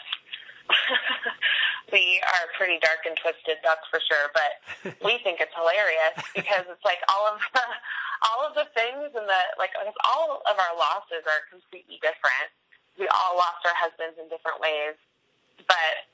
we 1.92 2.20
are 2.20 2.44
pretty 2.58 2.76
dark 2.82 3.06
and 3.06 3.16
twisted, 3.16 3.56
that's 3.64 3.86
for 3.88 4.00
sure, 4.04 4.28
but 4.36 4.60
we 5.00 5.16
think 5.24 5.40
it's 5.40 5.54
hilarious 5.56 6.14
because 6.34 6.68
it's 6.68 6.84
like 6.84 7.00
all 7.08 7.24
of 7.32 7.40
the, 7.40 7.66
all 8.28 8.40
of 8.44 8.52
the 8.52 8.68
things 8.76 9.08
and 9.16 9.24
the, 9.24 9.42
like, 9.56 9.72
all 10.04 10.42
of 10.44 10.56
our 10.58 10.74
losses 10.76 11.24
are 11.24 11.48
completely 11.48 11.96
different. 12.04 12.52
We 13.00 13.08
all 13.08 13.36
lost 13.40 13.64
our 13.64 13.76
husbands 13.76 14.20
in 14.20 14.28
different 14.28 14.60
ways, 14.60 15.00
but 15.64 16.04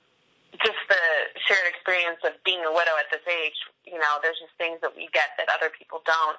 just 0.60 0.78
the 0.86 1.04
shared 1.48 1.66
experience 1.66 2.20
of 2.22 2.36
being 2.44 2.60
a 2.62 2.70
widow 2.70 2.94
at 3.00 3.08
this 3.08 3.24
age, 3.24 3.56
you 3.88 3.96
know, 3.96 4.20
there's 4.20 4.38
just 4.38 4.52
things 4.60 4.78
that 4.84 4.92
we 4.92 5.08
get 5.10 5.34
that 5.40 5.48
other 5.48 5.72
people 5.72 6.04
don't. 6.04 6.38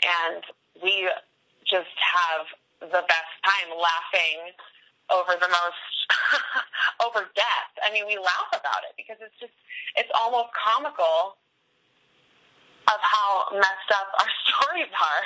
And 0.00 0.42
we 0.82 1.08
just 1.66 1.94
have 1.98 2.46
the 2.80 3.02
best 3.06 3.32
time 3.44 3.70
laughing 3.74 4.54
over 5.10 5.34
the 5.36 5.50
most 5.50 5.96
over 7.04 7.26
death. 7.34 7.72
I 7.82 7.92
mean, 7.92 8.06
we 8.06 8.16
laugh 8.16 8.50
about 8.54 8.86
it 8.86 8.94
because 8.96 9.18
it's 9.20 9.34
just 9.38 9.54
it's 9.96 10.10
almost 10.14 10.54
comical 10.54 11.36
of 12.88 13.00
how 13.02 13.46
messed 13.54 13.90
up 13.94 14.08
our 14.18 14.30
stories 14.48 14.90
are. 14.90 15.22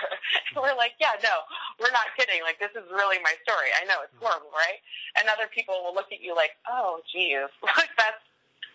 we're 0.60 0.76
like, 0.76 0.96
yeah, 1.00 1.16
no, 1.22 1.44
we're 1.80 1.94
not 1.94 2.12
kidding. 2.16 2.42
Like 2.42 2.58
this 2.58 2.72
is 2.76 2.84
really 2.92 3.20
my 3.22 3.36
story. 3.44 3.72
I 3.72 3.84
know 3.88 4.04
it's 4.04 4.16
horrible, 4.20 4.52
right? 4.52 4.80
And 5.16 5.28
other 5.28 5.48
people 5.48 5.80
will 5.84 5.94
look 5.94 6.10
at 6.12 6.20
you 6.20 6.34
like, 6.34 6.56
oh, 6.68 7.00
geez, 7.12 7.48
like 7.78 7.92
that's 7.96 8.20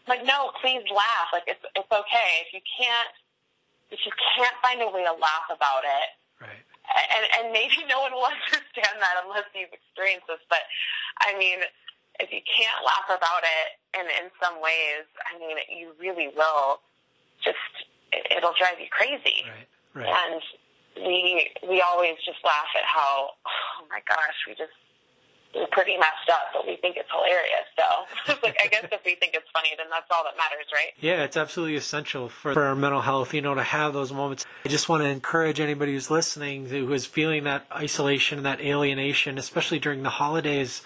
like 0.08 0.25
no, 0.25 0.53
please 0.62 0.86
laugh. 0.89 1.29
Like 1.34 1.45
it's 1.45 1.62
it's 1.75 1.91
okay 1.91 2.29
if 2.45 2.53
you 2.53 2.62
can't 2.65 3.13
if 3.91 3.99
you 4.05 4.13
can't 4.38 4.55
find 4.62 4.82
a 4.82 4.89
way 4.89 5.03
to 5.03 5.15
laugh 5.17 5.49
about 5.49 5.84
it. 5.86 6.10
Right 6.41 6.63
and 6.89 7.23
and 7.38 7.45
maybe 7.54 7.86
no 7.88 8.02
one 8.02 8.13
will 8.13 8.25
understand 8.34 8.97
that 8.99 9.21
unless 9.25 9.47
you've 9.54 9.73
experienced 9.73 10.28
this. 10.28 10.41
But 10.49 10.65
I 11.21 11.38
mean, 11.38 11.62
if 12.19 12.32
you 12.32 12.41
can't 12.45 12.82
laugh 12.86 13.08
about 13.10 13.43
it, 13.45 13.67
and 13.97 14.08
in 14.10 14.32
some 14.41 14.62
ways, 14.62 15.06
I 15.25 15.38
mean, 15.38 15.58
you 15.69 15.93
really 15.99 16.30
will. 16.34 16.82
Just 17.43 17.62
it'll 18.12 18.58
drive 18.58 18.82
you 18.82 18.89
crazy. 18.91 19.45
Right. 19.45 20.06
Right. 20.06 20.10
And 20.10 20.41
we 21.06 21.49
we 21.67 21.82
always 21.82 22.17
just 22.25 22.41
laugh 22.43 22.69
at 22.75 22.86
how 22.86 23.38
oh 23.45 23.86
my 23.89 24.02
gosh 24.08 24.38
we 24.47 24.54
just 24.54 24.75
pretty 25.71 25.97
messed 25.97 26.29
up, 26.29 26.53
but 26.53 26.67
we 26.67 26.77
think 26.77 26.97
it's 26.97 27.09
hilarious. 27.12 27.65
So, 27.75 28.35
like, 28.43 28.57
I 28.63 28.67
guess 28.67 28.85
if 28.91 29.01
we 29.05 29.15
think 29.15 29.33
it's 29.33 29.49
funny, 29.51 29.69
then 29.77 29.88
that's 29.89 30.07
all 30.12 30.23
that 30.23 30.38
matters, 30.38 30.67
right? 30.73 30.93
Yeah, 30.99 31.23
it's 31.23 31.38
absolutely 31.38 31.75
essential 31.75 32.29
for, 32.29 32.53
for 32.53 32.63
our 32.63 32.75
mental 32.75 33.01
health, 33.01 33.33
you 33.33 33.41
know, 33.41 33.55
to 33.55 33.63
have 33.63 33.93
those 33.93 34.12
moments. 34.12 34.45
I 34.65 34.69
just 34.69 34.89
want 34.89 35.03
to 35.03 35.09
encourage 35.09 35.59
anybody 35.59 35.93
who's 35.93 36.12
listening 36.12 36.67
who 36.67 36.91
is 36.93 37.05
feeling 37.05 37.43
that 37.45 37.65
isolation 37.71 38.39
and 38.39 38.45
that 38.45 38.62
alienation, 38.62 39.38
especially 39.38 39.79
during 39.79 40.03
the 40.03 40.09
holidays, 40.09 40.81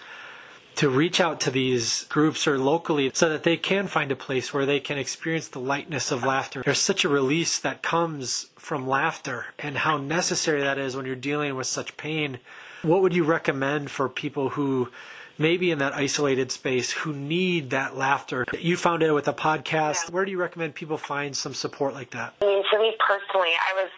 to 0.76 0.88
reach 0.90 1.20
out 1.20 1.40
to 1.40 1.50
these 1.50 2.04
groups 2.04 2.46
or 2.46 2.58
locally 2.58 3.10
so 3.14 3.28
that 3.28 3.42
they 3.42 3.56
can 3.56 3.86
find 3.86 4.10
a 4.10 4.16
place 4.16 4.52
where 4.52 4.66
they 4.66 4.80
can 4.80 4.98
experience 4.98 5.48
the 5.48 5.60
lightness 5.60 6.10
of 6.10 6.24
laughter. 6.24 6.62
There's 6.64 6.78
such 6.78 7.04
a 7.04 7.08
release 7.08 7.58
that 7.58 7.82
comes 7.82 8.46
from 8.56 8.86
laughter 8.86 9.46
and 9.58 9.78
how 9.78 9.98
necessary 9.98 10.62
that 10.62 10.78
is 10.78 10.96
when 10.96 11.06
you're 11.06 11.16
dealing 11.16 11.54
with 11.54 11.66
such 11.66 11.96
pain 11.96 12.38
what 12.84 13.00
would 13.00 13.14
you 13.14 13.24
recommend 13.24 13.90
for 13.90 14.08
people 14.08 14.50
who 14.50 14.90
maybe 15.38 15.70
in 15.70 15.78
that 15.78 15.94
isolated 15.94 16.52
space 16.52 16.92
who 16.92 17.12
need 17.12 17.70
that 17.70 17.96
laughter? 17.96 18.44
You 18.60 18.76
found 18.76 19.02
it 19.02 19.10
with 19.12 19.26
a 19.26 19.32
podcast. 19.32 20.04
Yeah. 20.04 20.10
Where 20.10 20.24
do 20.24 20.30
you 20.30 20.38
recommend 20.38 20.74
people 20.74 20.98
find 20.98 21.34
some 21.34 21.54
support 21.54 21.94
like 21.94 22.10
that? 22.10 22.34
I 22.42 22.44
mean, 22.44 22.62
for 22.70 22.78
me 22.78 22.94
personally, 23.00 23.52
I 23.56 23.72
was 23.82 23.90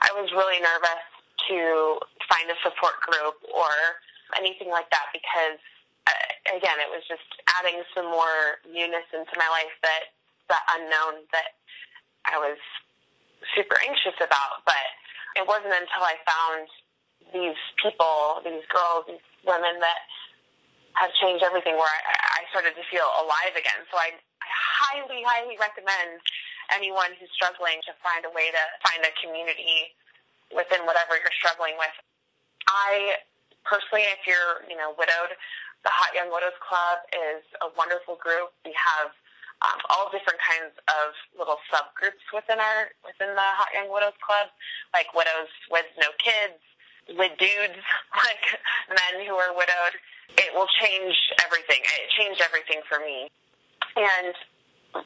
I 0.00 0.10
was 0.14 0.30
really 0.32 0.60
nervous 0.62 1.02
to 1.48 1.98
find 2.28 2.48
a 2.50 2.54
support 2.62 2.94
group 3.02 3.34
or 3.52 3.70
anything 4.36 4.70
like 4.70 4.88
that 4.90 5.06
because 5.12 5.58
uh, 6.08 6.56
again, 6.56 6.80
it 6.80 6.88
was 6.88 7.04
just 7.04 7.28
adding 7.60 7.84
some 7.92 8.08
more 8.08 8.64
newness 8.64 9.04
into 9.12 9.34
my 9.36 9.48
life 9.52 9.72
that 9.84 10.16
that 10.48 10.64
unknown 10.72 11.28
that 11.36 11.60
I 12.24 12.40
was 12.40 12.56
super 13.52 13.76
anxious 13.84 14.16
about. 14.16 14.64
But 14.64 14.88
it 15.36 15.44
wasn't 15.44 15.76
until 15.76 16.00
I 16.00 16.16
found 16.24 16.66
these 17.36 17.60
people, 17.76 18.40
these 18.40 18.64
girls, 18.72 19.04
these 19.04 19.24
women 19.44 19.76
that 19.84 20.00
have 20.96 21.12
changed 21.20 21.44
everything 21.44 21.76
where 21.76 21.86
I, 21.86 22.40
I 22.40 22.48
started 22.50 22.72
to 22.74 22.84
feel 22.88 23.06
alive 23.20 23.52
again. 23.52 23.84
So 23.92 24.00
I, 24.00 24.16
I 24.16 24.48
highly, 24.48 25.20
highly 25.22 25.60
recommend 25.60 26.24
anyone 26.72 27.12
who's 27.20 27.30
struggling 27.36 27.84
to 27.84 27.92
find 28.00 28.24
a 28.24 28.32
way 28.32 28.48
to 28.48 28.62
find 28.80 29.04
a 29.04 29.12
community 29.20 29.92
within 30.52 30.88
whatever 30.88 31.20
you're 31.20 31.36
struggling 31.36 31.76
with. 31.76 31.92
I 32.68 33.20
personally, 33.64 34.08
if 34.08 34.24
you're, 34.24 34.64
you 34.68 34.76
know, 34.76 34.96
widowed, 34.96 35.36
the 35.84 35.92
Hot 35.92 36.10
Young 36.14 36.30
Widows 36.32 36.56
Club 36.62 36.98
is 37.14 37.42
a 37.62 37.70
wonderful 37.78 38.18
group. 38.18 38.50
We 38.64 38.74
have 38.74 39.14
um, 39.62 39.78
all 39.90 40.10
different 40.10 40.38
kinds 40.38 40.74
of 40.86 41.14
little 41.34 41.58
subgroups 41.70 42.22
within 42.30 42.62
our 42.62 42.94
within 43.02 43.34
the 43.34 43.48
Hot 43.58 43.70
Young 43.74 43.90
Widows 43.90 44.18
Club, 44.22 44.50
like 44.94 45.10
widows 45.14 45.50
with 45.70 45.86
no 45.98 46.14
kids, 46.22 46.58
with 47.18 47.34
dudes, 47.38 47.78
like 48.24 48.44
men 48.90 49.26
who 49.26 49.34
are 49.34 49.54
widowed, 49.54 49.96
it 50.36 50.52
will 50.52 50.68
change 50.78 51.16
everything. 51.42 51.80
It 51.82 52.10
changed 52.14 52.42
everything 52.42 52.84
for 52.86 53.00
me. 53.00 53.30
And 53.96 54.34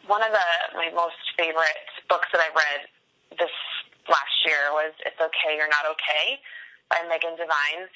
one 0.06 0.22
of 0.22 0.32
the 0.32 0.48
my 0.74 0.90
most 0.92 1.20
favorite 1.38 1.88
books 2.08 2.28
that 2.32 2.42
I 2.42 2.50
read 2.52 2.80
this 3.38 3.54
last 4.10 4.36
year 4.44 4.72
was 4.72 4.92
"It's 5.06 5.20
Okay, 5.20 5.56
You're 5.56 5.70
Not 5.70 5.86
Okay" 5.96 6.40
by 6.90 7.00
Megan 7.08 7.38
Devine. 7.40 7.88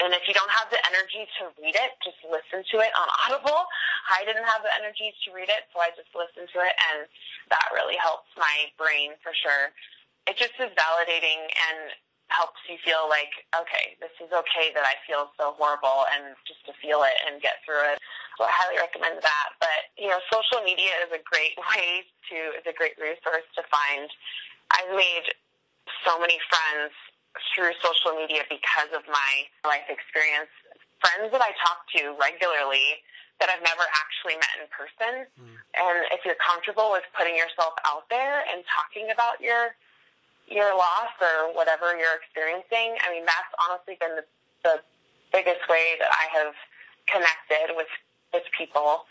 And 0.00 0.16
if 0.16 0.24
you 0.24 0.32
don't 0.32 0.50
have 0.50 0.72
the 0.72 0.80
energy 0.88 1.28
to 1.38 1.52
read 1.60 1.76
it, 1.76 1.92
just 2.00 2.16
listen 2.24 2.64
to 2.64 2.76
it 2.80 2.92
on 2.96 3.06
Audible. 3.28 3.68
I 4.08 4.24
didn't 4.24 4.48
have 4.48 4.64
the 4.64 4.72
energy 4.72 5.12
to 5.12 5.26
read 5.36 5.52
it, 5.52 5.68
so 5.70 5.84
I 5.84 5.92
just 5.92 6.10
listened 6.16 6.48
to 6.56 6.58
it, 6.64 6.74
and 6.92 7.04
that 7.52 7.68
really 7.76 8.00
helps 8.00 8.32
my 8.34 8.72
brain 8.80 9.14
for 9.20 9.36
sure. 9.36 9.70
It 10.24 10.40
just 10.40 10.56
is 10.56 10.72
validating 10.74 11.44
and 11.44 11.92
helps 12.32 12.58
you 12.64 12.80
feel 12.80 13.04
like, 13.12 13.44
okay, 13.52 14.00
this 14.00 14.14
is 14.16 14.32
okay 14.32 14.72
that 14.72 14.88
I 14.88 14.96
feel 15.04 15.28
so 15.36 15.52
horrible, 15.60 16.08
and 16.16 16.32
just 16.48 16.64
to 16.66 16.72
feel 16.80 17.04
it 17.04 17.16
and 17.28 17.44
get 17.44 17.60
through 17.62 17.92
it. 17.92 18.00
So 18.40 18.48
I 18.48 18.52
highly 18.52 18.80
recommend 18.80 19.20
that. 19.20 19.48
But 19.60 19.92
you 20.00 20.08
know, 20.08 20.18
social 20.32 20.64
media 20.64 20.96
is 21.04 21.12
a 21.12 21.20
great 21.20 21.54
way 21.70 22.08
to 22.32 22.36
is 22.56 22.64
a 22.64 22.74
great 22.74 22.96
resource 22.96 23.46
to 23.60 23.62
find. 23.68 24.08
I've 24.72 24.96
made 24.96 25.28
so 26.02 26.16
many 26.16 26.40
friends 26.48 26.96
through 27.54 27.72
social 27.80 28.16
media 28.16 28.44
because 28.48 28.90
of 28.96 29.02
my 29.08 29.32
life 29.64 29.86
experience. 29.88 30.50
Friends 31.00 31.32
that 31.34 31.42
I 31.42 31.50
talk 31.58 31.82
to 31.98 32.14
regularly 32.20 33.02
that 33.42 33.50
I've 33.50 33.64
never 33.66 33.82
actually 33.90 34.38
met 34.38 34.54
in 34.62 34.70
person. 34.70 35.26
Mm. 35.34 35.58
And 35.74 35.98
if 36.14 36.22
you're 36.22 36.38
comfortable 36.38 36.94
with 36.94 37.02
putting 37.16 37.34
yourself 37.34 37.74
out 37.82 38.06
there 38.06 38.46
and 38.46 38.62
talking 38.70 39.10
about 39.10 39.42
your 39.42 39.74
your 40.46 40.74
loss 40.76 41.14
or 41.22 41.54
whatever 41.54 41.96
you're 41.96 42.14
experiencing, 42.14 42.94
I 43.02 43.10
mean 43.10 43.26
that's 43.26 43.50
honestly 43.58 43.98
been 43.98 44.14
the, 44.20 44.26
the 44.62 44.76
biggest 45.34 45.66
way 45.66 45.98
that 45.98 46.12
I 46.12 46.30
have 46.38 46.54
connected 47.10 47.74
with 47.74 47.90
with 48.30 48.46
people 48.54 49.10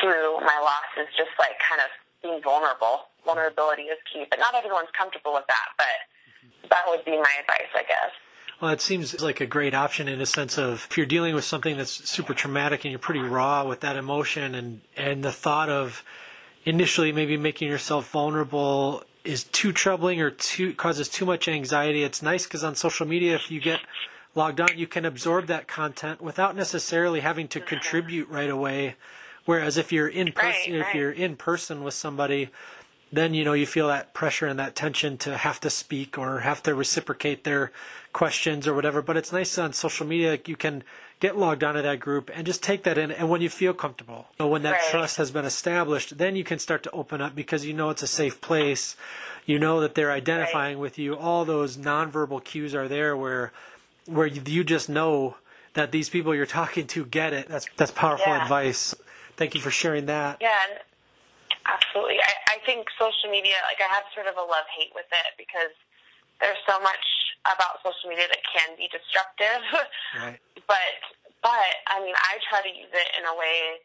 through 0.00 0.40
my 0.42 0.58
loss 0.64 0.88
is 0.98 1.10
just 1.12 1.30
like 1.38 1.60
kind 1.60 1.84
of 1.84 1.90
being 2.22 2.40
vulnerable. 2.42 3.12
Vulnerability 3.28 3.92
is 3.92 4.00
key, 4.08 4.24
but 4.32 4.38
not 4.40 4.56
everyone's 4.56 4.90
comfortable 4.96 5.36
with 5.36 5.46
that. 5.46 5.68
But 5.76 6.08
that 6.62 6.82
would 6.88 7.04
be 7.04 7.12
my 7.12 7.34
advice, 7.40 7.68
I 7.74 7.82
guess. 7.82 8.12
Well, 8.60 8.72
it 8.72 8.80
seems 8.80 9.20
like 9.20 9.40
a 9.40 9.46
great 9.46 9.72
option 9.72 10.08
in 10.08 10.20
a 10.20 10.26
sense 10.26 10.58
of 10.58 10.86
if 10.90 10.96
you're 10.96 11.06
dealing 11.06 11.34
with 11.34 11.44
something 11.44 11.76
that's 11.76 12.08
super 12.08 12.34
traumatic 12.34 12.84
and 12.84 12.90
you're 12.90 12.98
pretty 12.98 13.20
raw 13.20 13.64
with 13.64 13.80
that 13.80 13.96
emotion 13.96 14.54
and, 14.54 14.80
and 14.96 15.22
the 15.22 15.30
thought 15.30 15.68
of 15.68 16.02
initially 16.64 17.12
maybe 17.12 17.36
making 17.36 17.68
yourself 17.68 18.10
vulnerable 18.10 19.04
is 19.24 19.44
too 19.44 19.72
troubling 19.72 20.20
or 20.20 20.30
too 20.30 20.74
causes 20.74 21.08
too 21.08 21.24
much 21.24 21.46
anxiety. 21.46 22.02
It's 22.02 22.20
nice 22.20 22.44
because 22.44 22.64
on 22.64 22.74
social 22.74 23.06
media, 23.06 23.36
if 23.36 23.50
you 23.50 23.60
get 23.60 23.80
logged 24.34 24.60
on, 24.60 24.76
you 24.76 24.86
can 24.86 25.04
absorb 25.04 25.46
that 25.46 25.68
content 25.68 26.20
without 26.20 26.56
necessarily 26.56 27.20
having 27.20 27.46
to 27.48 27.60
mm-hmm. 27.60 27.68
contribute 27.68 28.28
right 28.28 28.50
away. 28.50 28.96
Whereas 29.44 29.76
if 29.76 29.92
you're 29.92 30.08
in 30.08 30.32
person, 30.32 30.72
right, 30.72 30.80
right. 30.80 30.88
if 30.88 30.94
you're 30.94 31.12
in 31.12 31.36
person 31.36 31.84
with 31.84 31.94
somebody, 31.94 32.50
then 33.12 33.34
you 33.34 33.44
know 33.44 33.54
you 33.54 33.66
feel 33.66 33.88
that 33.88 34.12
pressure 34.12 34.46
and 34.46 34.58
that 34.58 34.74
tension 34.74 35.16
to 35.18 35.36
have 35.36 35.60
to 35.60 35.70
speak 35.70 36.18
or 36.18 36.40
have 36.40 36.62
to 36.62 36.74
reciprocate 36.74 37.44
their 37.44 37.72
questions 38.12 38.66
or 38.66 38.74
whatever. 38.74 39.02
But 39.02 39.16
it's 39.16 39.32
nice 39.32 39.58
on 39.58 39.72
social 39.72 40.06
media 40.06 40.38
you 40.46 40.56
can 40.56 40.84
get 41.20 41.36
logged 41.36 41.64
onto 41.64 41.82
that 41.82 42.00
group 42.00 42.30
and 42.34 42.46
just 42.46 42.62
take 42.62 42.84
that 42.84 42.98
in. 42.98 43.10
And 43.10 43.28
when 43.28 43.40
you 43.40 43.48
feel 43.48 43.74
comfortable 43.74 44.28
when 44.38 44.62
that 44.62 44.72
right. 44.72 44.90
trust 44.90 45.16
has 45.16 45.30
been 45.30 45.44
established 45.44 46.18
then 46.18 46.36
you 46.36 46.44
can 46.44 46.58
start 46.58 46.82
to 46.84 46.90
open 46.90 47.20
up 47.20 47.34
because 47.34 47.64
you 47.64 47.72
know 47.72 47.90
it's 47.90 48.02
a 48.02 48.06
safe 48.08 48.40
place. 48.40 48.96
You 49.46 49.58
know 49.58 49.80
that 49.80 49.94
they're 49.94 50.12
identifying 50.12 50.76
right. 50.76 50.82
with 50.82 50.98
you. 50.98 51.16
All 51.16 51.44
those 51.44 51.76
nonverbal 51.76 52.44
cues 52.44 52.74
are 52.74 52.88
there 52.88 53.16
where 53.16 53.52
where 54.06 54.26
you 54.26 54.64
just 54.64 54.88
know 54.88 55.36
that 55.74 55.92
these 55.92 56.08
people 56.08 56.34
you're 56.34 56.46
talking 56.46 56.86
to 56.88 57.04
get 57.06 57.32
it. 57.32 57.48
That's 57.48 57.66
that's 57.76 57.90
powerful 57.90 58.32
yeah. 58.32 58.42
advice. 58.42 58.94
Thank 59.36 59.54
you 59.54 59.60
for 59.60 59.70
sharing 59.70 60.06
that. 60.06 60.38
Yeah 60.40 60.56
Absolutely. 61.68 62.16
I, 62.24 62.56
I 62.56 62.64
think 62.64 62.88
social 62.96 63.28
media, 63.28 63.60
like 63.68 63.78
I 63.84 63.88
have 63.92 64.08
sort 64.16 64.24
of 64.24 64.40
a 64.40 64.44
love 64.44 64.64
hate 64.72 64.92
with 64.96 65.08
it 65.12 65.36
because 65.36 65.72
there's 66.40 66.58
so 66.64 66.80
much 66.80 67.04
about 67.44 67.84
social 67.84 68.08
media 68.08 68.24
that 68.24 68.40
can 68.48 68.72
be 68.80 68.88
destructive. 68.88 69.62
Right. 70.16 70.40
but, 70.64 70.96
but, 71.44 71.70
I 71.92 72.00
mean, 72.00 72.16
I 72.16 72.40
try 72.48 72.64
to 72.64 72.72
use 72.72 72.90
it 72.90 73.08
in 73.20 73.28
a 73.28 73.36
way 73.36 73.76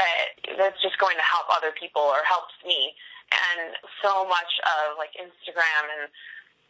that 0.00 0.56
that's 0.56 0.80
just 0.80 0.96
going 0.96 1.20
to 1.20 1.26
help 1.26 1.44
other 1.52 1.76
people 1.76 2.00
or 2.00 2.24
helps 2.24 2.56
me. 2.64 2.96
And 3.28 3.76
so 4.00 4.24
much 4.24 4.48
of 4.64 4.96
like 4.96 5.12
Instagram 5.20 5.84
and 5.92 6.08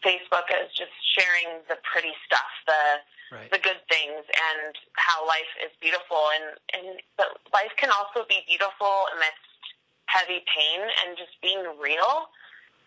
Facebook 0.02 0.50
is 0.50 0.74
just 0.74 0.94
sharing 1.14 1.62
the 1.70 1.78
pretty 1.86 2.10
stuff, 2.26 2.50
the 2.66 2.82
right. 3.30 3.50
the 3.54 3.62
good 3.62 3.78
things, 3.86 4.26
and 4.26 4.74
how 4.98 5.22
life 5.22 5.50
is 5.62 5.70
beautiful. 5.78 6.18
And 6.34 6.58
and 6.74 6.86
but 7.14 7.38
life 7.54 7.70
can 7.78 7.94
also 7.94 8.26
be 8.26 8.42
beautiful 8.50 9.06
amidst 9.14 9.46
heavy 10.08 10.40
pain 10.48 10.80
and 11.04 11.16
just 11.20 11.36
being 11.44 11.60
real 11.76 12.32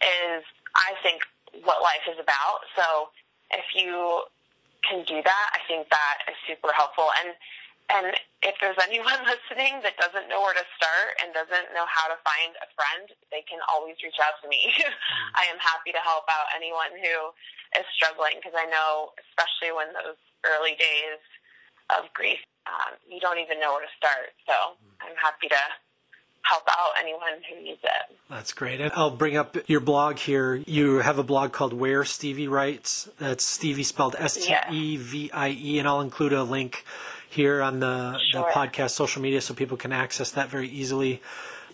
is, 0.01 0.41
I 0.73 0.97
think, 1.05 1.21
what 1.63 1.85
life 1.85 2.03
is 2.09 2.17
about. 2.17 2.65
So 2.75 3.13
if 3.53 3.65
you 3.77 4.25
can 4.81 5.05
do 5.05 5.21
that, 5.21 5.47
I 5.53 5.61
think 5.69 5.87
that 5.93 6.25
is 6.27 6.37
super 6.49 6.73
helpful. 6.73 7.07
And 7.21 7.37
and 7.91 8.15
if 8.39 8.55
there's 8.63 8.79
anyone 8.79 9.19
listening 9.27 9.83
that 9.83 9.99
doesn't 9.99 10.31
know 10.31 10.39
where 10.39 10.55
to 10.55 10.65
start 10.79 11.19
and 11.19 11.35
doesn't 11.35 11.75
know 11.75 11.83
how 11.91 12.07
to 12.07 12.15
find 12.23 12.55
a 12.63 12.67
friend, 12.71 13.11
they 13.29 13.43
can 13.43 13.59
always 13.67 13.99
reach 13.99 14.17
out 14.23 14.39
to 14.39 14.47
me. 14.47 14.71
Mm-hmm. 14.71 15.35
I 15.41 15.51
am 15.51 15.59
happy 15.59 15.91
to 15.91 15.99
help 15.99 16.23
out 16.31 16.47
anyone 16.55 16.95
who 16.95 17.35
is 17.75 17.85
struggling 17.91 18.39
because 18.39 18.55
I 18.55 18.63
know, 18.71 19.11
especially 19.19 19.75
when 19.75 19.91
those 19.91 20.15
early 20.47 20.79
days 20.79 21.19
of 21.91 22.07
grief, 22.15 22.39
um, 22.63 22.95
you 23.03 23.19
don't 23.19 23.43
even 23.43 23.59
know 23.59 23.75
where 23.75 23.83
to 23.83 23.93
start. 23.99 24.31
So 24.47 24.55
mm-hmm. 24.55 25.11
I'm 25.11 25.17
happy 25.19 25.51
to 25.51 25.61
help 26.43 26.63
out 26.69 26.91
anyone 26.99 27.41
who 27.49 27.63
needs 27.63 27.83
it. 27.83 28.17
That's 28.29 28.53
great. 28.53 28.81
And 28.81 28.91
I'll 28.95 29.11
bring 29.11 29.37
up 29.37 29.57
your 29.67 29.79
blog 29.79 30.17
here. 30.17 30.55
You 30.65 30.97
have 30.97 31.19
a 31.19 31.23
blog 31.23 31.51
called 31.51 31.73
Where 31.73 32.05
Stevie 32.05 32.47
Writes. 32.47 33.09
That's 33.19 33.43
Stevie 33.43 33.83
spelled 33.83 34.15
S 34.17 34.35
T 34.35 34.53
E 34.71 34.97
V 34.97 35.31
I 35.31 35.49
E, 35.49 35.79
and 35.79 35.87
I'll 35.87 36.01
include 36.01 36.33
a 36.33 36.43
link 36.43 36.85
here 37.29 37.61
on 37.61 37.79
the, 37.79 38.19
sure. 38.31 38.41
the 38.41 38.47
podcast 38.47 38.91
social 38.91 39.21
media 39.21 39.41
so 39.41 39.53
people 39.53 39.77
can 39.77 39.91
access 39.91 40.31
that 40.31 40.49
very 40.49 40.69
easily. 40.69 41.21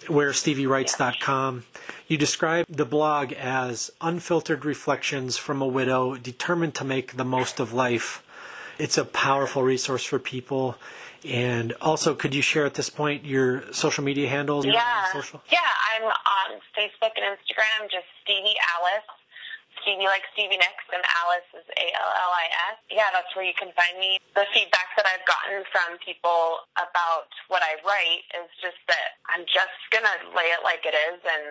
Where 0.07 0.29
WhereStevieWrites.com. 0.29 1.65
You 2.07 2.17
describe 2.17 2.67
the 2.69 2.85
blog 2.85 3.33
as 3.33 3.91
unfiltered 3.99 4.63
reflections 4.63 5.35
from 5.37 5.61
a 5.61 5.67
widow 5.67 6.15
determined 6.15 6.75
to 6.75 6.85
make 6.85 7.17
the 7.17 7.25
most 7.25 7.59
of 7.59 7.73
life. 7.73 8.23
It's 8.79 8.97
a 8.97 9.03
powerful 9.03 9.63
resource 9.63 10.05
for 10.05 10.19
people 10.19 10.77
and 11.25 11.73
also, 11.81 12.13
could 12.15 12.35
you 12.35 12.41
share 12.41 12.65
at 12.65 12.75
this 12.75 12.89
point 12.89 13.25
your 13.25 13.63
social 13.73 14.03
media 14.03 14.29
handles? 14.29 14.65
Yeah, 14.65 15.11
social? 15.11 15.41
yeah, 15.51 15.59
I'm 15.93 16.03
on 16.03 16.59
Facebook 16.77 17.13
and 17.15 17.25
Instagram, 17.37 17.89
just 17.89 18.05
Stevie 18.23 18.57
Allis. 18.75 19.05
Stevie 19.81 20.09
like 20.09 20.25
Stevie 20.33 20.57
Nicks, 20.57 20.83
and 20.91 20.99
Allis 21.05 21.47
is 21.53 21.67
A 21.77 21.87
L 21.95 22.11
L 22.11 22.31
I 22.33 22.47
S. 22.73 22.77
Yeah, 22.89 23.07
that's 23.13 23.29
where 23.37 23.45
you 23.45 23.53
can 23.53 23.71
find 23.77 23.95
me. 24.01 24.19
The 24.35 24.43
feedback 24.51 24.91
that 24.97 25.05
I've 25.05 25.23
gotten 25.23 25.63
from 25.71 26.01
people 26.01 26.65
about 26.75 27.29
what 27.47 27.61
I 27.61 27.77
write 27.85 28.25
is 28.35 28.49
just 28.59 28.81
that 28.89 29.21
I'm 29.29 29.45
just 29.45 29.77
gonna 29.93 30.33
lay 30.35 30.49
it 30.51 30.65
like 30.65 30.83
it 30.83 30.97
is, 30.97 31.21
and 31.23 31.45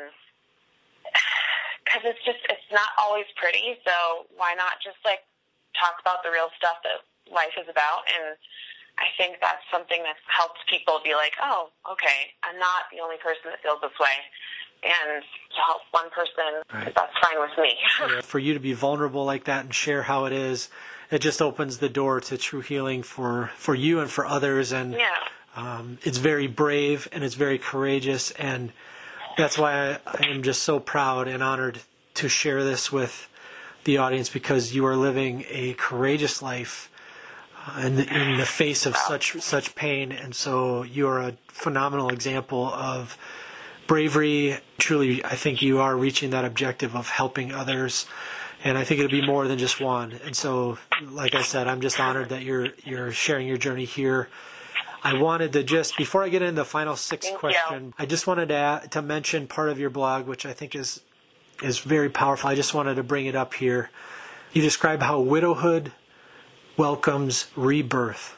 because 1.87 2.02
it's 2.05 2.22
just 2.26 2.42
it's 2.50 2.68
not 2.74 2.92
always 2.98 3.26
pretty. 3.38 3.79
So 3.87 4.26
why 4.35 4.52
not 4.59 4.83
just 4.83 4.98
like 5.07 5.22
talk 5.79 5.96
about 6.02 6.20
the 6.26 6.29
real 6.29 6.50
stuff 6.59 6.83
that 6.83 7.07
life 7.31 7.55
is 7.59 7.68
about 7.68 8.07
and 8.07 8.37
I 8.98 9.06
think 9.18 9.37
that's 9.40 9.62
something 9.70 10.02
that 10.04 10.16
helps 10.26 10.61
people 10.68 11.00
be 11.04 11.14
like, 11.14 11.32
oh, 11.42 11.68
okay, 11.90 12.32
I'm 12.42 12.59
not 12.59 12.88
the 12.92 13.00
only 13.02 13.16
person 13.16 13.50
that 13.50 13.62
feels 13.62 13.80
this 13.82 13.92
way. 14.00 14.16
And 14.85 15.22
to 15.22 15.61
help 15.66 15.82
one 15.90 16.11
person, 16.11 16.62
right. 16.72 16.94
that's 16.94 17.12
fine 17.22 17.40
with 17.40 17.50
me. 17.59 18.22
for 18.22 18.38
you 18.38 18.54
to 18.54 18.61
be 18.61 18.72
vulnerable 18.72 19.24
like 19.24 19.44
that 19.44 19.64
and 19.64 19.74
share 19.74 20.02
how 20.02 20.24
it 20.24 20.32
is, 20.32 20.68
it 21.11 21.20
just 21.20 21.42
opens 21.42 21.78
the 21.78 21.88
door 21.88 22.20
to 22.20 22.38
true 22.38 22.61
healing 22.61 23.02
for, 23.02 23.50
for 23.56 23.74
you 23.74 24.00
and 24.00 24.11
for 24.11 24.26
others. 24.26 24.72
And 24.72 24.92
yeah. 24.92 25.14
um, 25.56 25.98
it's 26.02 26.18
very 26.18 26.46
brave 26.46 27.09
and 27.12 27.22
it's 27.22 27.35
very 27.35 27.59
courageous. 27.59 28.30
And 28.32 28.72
that's 29.37 29.59
why 29.59 29.92
I, 29.92 29.98
I 30.06 30.26
am 30.28 30.42
just 30.42 30.62
so 30.62 30.80
proud 30.80 31.28
and 31.28 31.42
honored 31.42 31.80
to 32.14 32.28
share 32.28 32.64
this 32.64 32.90
with 32.90 33.28
the 33.85 33.98
audience 33.98 34.28
because 34.28 34.74
you 34.74 34.87
are 34.87 34.96
living 34.96 35.44
a 35.48 35.74
courageous 35.74 36.42
life 36.42 36.90
in 37.81 37.96
the, 37.96 38.14
in 38.14 38.37
the 38.38 38.46
face 38.46 38.87
of 38.87 38.96
such 38.96 39.40
such 39.40 39.74
pain. 39.74 40.12
And 40.12 40.35
so 40.35 40.83
you're 40.83 41.18
a 41.18 41.37
phenomenal 41.48 42.11
example 42.11 42.66
of 42.66 43.18
bravery. 43.87 44.59
Truly, 44.79 45.24
I 45.24 45.35
think 45.35 45.62
you 45.62 45.81
are 45.81 45.96
reaching 45.96 46.31
that 46.31 46.44
objective 46.44 46.94
of 46.94 47.09
helping 47.09 47.52
others. 47.52 48.07
And 48.64 48.79
I 48.79 48.85
think 48.85 49.00
it'll 49.00 49.11
be 49.11 49.24
more 49.24 49.46
than 49.46 49.59
just 49.59 49.81
one. 49.81 50.18
And 50.24 50.35
so, 50.35 50.79
like 51.11 51.35
I 51.35 51.42
said, 51.42 51.68
I'm 51.68 51.81
just 51.81 52.00
honored 52.00 52.31
that 52.31 52.42
you're 52.42 52.68
you're 52.85 53.12
sharing 53.12 53.46
your 53.46 53.59
journey 53.59 53.85
here. 53.85 54.29
I 55.02 55.14
wanted 55.14 55.52
to 55.52 55.62
just 55.62 55.96
before 55.96 56.22
I 56.24 56.29
get 56.31 56.42
into 56.42 56.55
the 56.57 56.64
final 56.64 56.96
six 56.96 57.26
Thank 57.26 57.38
question, 57.38 57.85
you. 57.85 57.94
I 57.98 58.07
just 58.07 58.26
wanted 58.26 58.48
to 58.48 58.55
add, 58.55 58.92
to 58.92 59.02
mention 59.02 59.46
part 59.46 59.68
of 59.68 59.79
your 59.79 59.90
blog, 59.90 60.26
which 60.26 60.46
I 60.46 60.52
think 60.52 60.74
is 60.74 61.00
is 61.62 61.79
very 61.79 62.09
powerful. 62.09 62.50
I 62.50 62.55
just 62.55 62.74
wanted 62.74 62.96
to 62.96 63.02
bring 63.02 63.26
it 63.26 63.37
up 63.37 63.55
here. 63.55 63.90
You 64.52 64.62
describe 64.62 65.02
how 65.02 65.20
widowhood 65.20 65.92
welcomes 66.76 67.46
rebirth. 67.56 68.36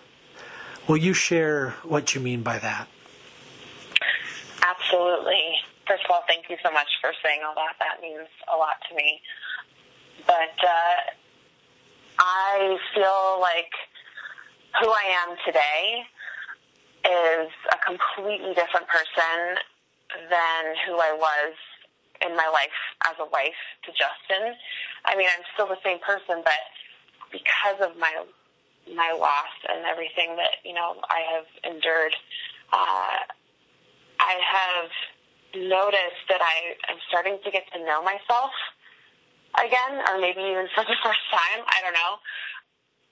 Will 0.87 0.97
you 0.97 1.13
share 1.13 1.71
what 1.83 2.15
you 2.15 2.21
mean 2.21 2.43
by 2.43 2.59
that? 2.59 2.89
Absolutely. 4.63 5.57
First 5.87 6.05
of 6.05 6.11
all, 6.11 6.23
thank 6.27 6.49
you 6.49 6.57
so 6.65 6.71
much 6.73 6.89
for 7.01 7.13
saying 7.25 7.41
all 7.47 7.55
that. 7.55 7.77
That 7.79 8.01
means 8.01 8.29
a 8.53 8.57
lot 8.57 8.77
to 8.89 8.95
me. 8.95 9.21
But 10.27 10.57
uh, 10.63 11.13
I 12.19 12.77
feel 12.95 13.41
like 13.41 13.73
who 14.81 14.91
I 14.91 15.27
am 15.27 15.37
today 15.45 16.05
is 17.05 17.51
a 17.73 17.79
completely 17.85 18.55
different 18.55 18.87
person 18.89 19.57
than 20.31 20.63
who 20.87 20.99
I 20.99 21.13
was 21.17 21.55
in 22.25 22.37
my 22.37 22.49
life 22.49 22.75
as 23.07 23.15
a 23.21 23.29
wife 23.31 23.61
to 23.85 23.91
Justin. 23.93 24.55
I 25.05 25.17
mean, 25.17 25.29
I'm 25.29 25.45
still 25.55 25.69
the 25.69 25.81
same 25.85 25.99
person, 26.01 26.43
but 26.45 26.61
because 27.33 27.81
of 27.81 27.97
my 27.99 28.13
my 28.89 29.13
loss 29.13 29.53
and 29.69 29.85
everything 29.85 30.37
that 30.37 30.65
you 30.65 30.73
know 30.73 30.97
I 31.11 31.21
have 31.35 31.49
endured, 31.65 32.15
uh, 32.73 33.19
I 34.21 34.35
have 34.41 34.91
noticed 35.55 36.25
that 36.29 36.41
I 36.41 36.77
am 36.91 36.99
starting 37.09 37.39
to 37.45 37.51
get 37.51 37.65
to 37.73 37.79
know 37.85 38.03
myself 38.03 38.53
again, 39.57 40.01
or 40.09 40.21
maybe 40.21 40.41
even 40.41 40.69
for 40.75 40.85
the 40.85 40.97
first 41.03 41.25
time. 41.31 41.65
I 41.67 41.81
don't 41.83 41.95
know. 41.95 42.17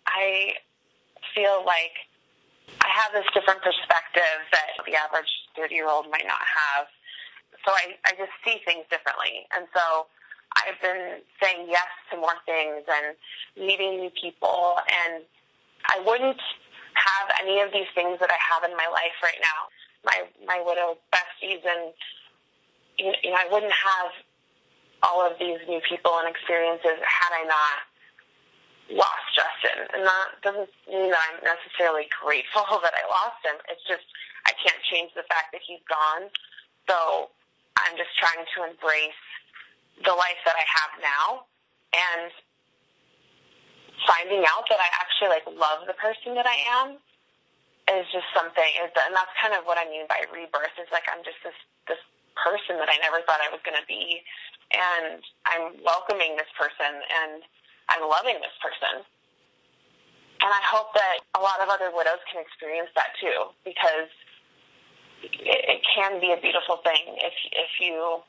I 0.07 0.55
feel 1.35 1.65
like 1.67 1.93
I 2.81 2.89
have 2.89 3.13
this 3.13 3.27
different 3.35 3.61
perspective 3.63 4.39
that 4.53 4.79
the 4.87 4.95
average 4.95 5.31
30 5.57 5.75
year 5.75 5.89
old 5.89 6.07
might 6.11 6.27
not 6.27 6.41
have 6.41 6.87
so 7.67 7.75
I, 7.75 7.99
I 8.07 8.15
just 8.15 8.31
see 8.47 8.63
things 8.63 8.87
differently. 8.87 9.51
And 9.51 9.67
so 9.75 10.07
I've 10.55 10.81
been 10.81 11.21
saying 11.43 11.67
yes 11.69 11.91
to 12.11 12.17
more 12.17 12.37
things 12.47 12.85
and 12.87 13.17
meeting 13.57 14.01
new 14.01 14.11
people. 14.11 14.79
And 14.87 15.25
I 15.91 16.03
wouldn't 16.07 16.41
have 16.95 17.27
any 17.43 17.61
of 17.61 17.73
these 17.73 17.89
things 17.95 18.19
that 18.21 18.31
I 18.31 18.41
have 18.41 18.69
in 18.69 18.77
my 18.77 18.89
life 18.89 19.17
right 19.23 19.41
now. 19.43 19.69
My 20.05 20.23
my 20.47 20.63
widow 20.65 20.97
besties 21.13 21.61
and 21.67 21.93
you 22.99 23.31
know 23.31 23.37
I 23.37 23.49
wouldn't 23.51 23.73
have 23.73 24.13
all 25.03 25.21
of 25.21 25.39
these 25.39 25.61
new 25.69 25.81
people 25.85 26.13
and 26.19 26.29
experiences 26.29 26.97
had 27.03 27.33
I 27.35 27.45
not 27.45 27.79
lost 28.91 29.27
Justin. 29.35 29.87
And 29.93 30.07
that 30.07 30.29
doesn't 30.43 30.71
mean 30.89 31.11
that 31.11 31.23
I'm 31.31 31.43
necessarily 31.43 32.07
grateful 32.23 32.65
that 32.85 32.95
I 32.95 33.05
lost 33.11 33.43
him. 33.45 33.59
It's 33.69 33.83
just 33.85 34.07
I 34.47 34.55
can't 34.63 34.81
change 34.87 35.11
the 35.15 35.27
fact 35.27 35.53
that 35.53 35.61
he's 35.67 35.83
gone. 35.91 36.31
So 36.89 37.31
I'm 37.77 37.99
just 37.99 38.15
trying 38.17 38.47
to 38.57 38.59
embrace 38.63 39.23
the 40.05 40.13
life 40.13 40.41
that 40.45 40.57
I 40.57 40.67
have 40.67 40.93
now 41.01 41.27
and 41.97 42.29
finding 44.05 44.45
out 44.45 44.69
that 44.69 44.81
I 44.81 44.89
actually 44.93 45.33
like 45.33 45.47
love 45.49 45.89
the 45.89 45.97
person 45.97 46.37
that 46.37 46.45
I 46.45 46.59
am 46.83 47.01
is 47.97 48.05
just 48.13 48.29
something 48.35 48.71
is 48.83 48.91
and 48.93 49.15
that's 49.15 49.33
kind 49.41 49.55
of 49.55 49.65
what 49.65 49.79
I 49.79 49.87
mean 49.89 50.05
by 50.11 50.27
rebirth 50.29 50.75
is 50.77 50.91
like 50.93 51.07
I'm 51.09 51.23
just 51.25 51.41
this 51.41 51.57
this 51.89 52.03
person 52.37 52.77
that 52.77 52.93
I 52.93 53.01
never 53.01 53.25
thought 53.25 53.41
I 53.41 53.49
was 53.49 53.63
going 53.65 53.79
to 53.79 53.87
be 53.89 54.21
and 54.75 55.23
I'm 55.47 55.79
welcoming 55.81 56.37
this 56.37 56.51
person 56.59 57.01
and 57.01 57.41
I'm 57.89 58.03
loving 58.05 58.37
this 58.43 58.57
person. 58.59 59.07
And 60.43 60.51
I 60.53 60.63
hope 60.69 60.93
that 60.93 61.25
a 61.39 61.41
lot 61.41 61.63
of 61.65 61.73
other 61.73 61.89
widows 61.95 62.21
can 62.29 62.43
experience 62.43 62.93
that 62.95 63.17
too 63.17 63.55
because 63.65 64.13
it, 65.23 65.81
it 65.81 65.81
can 65.97 66.21
be 66.21 66.33
a 66.37 66.41
beautiful 66.41 66.85
thing 66.85 67.17
if 67.25 67.33
if 67.57 67.73
you 67.81 68.21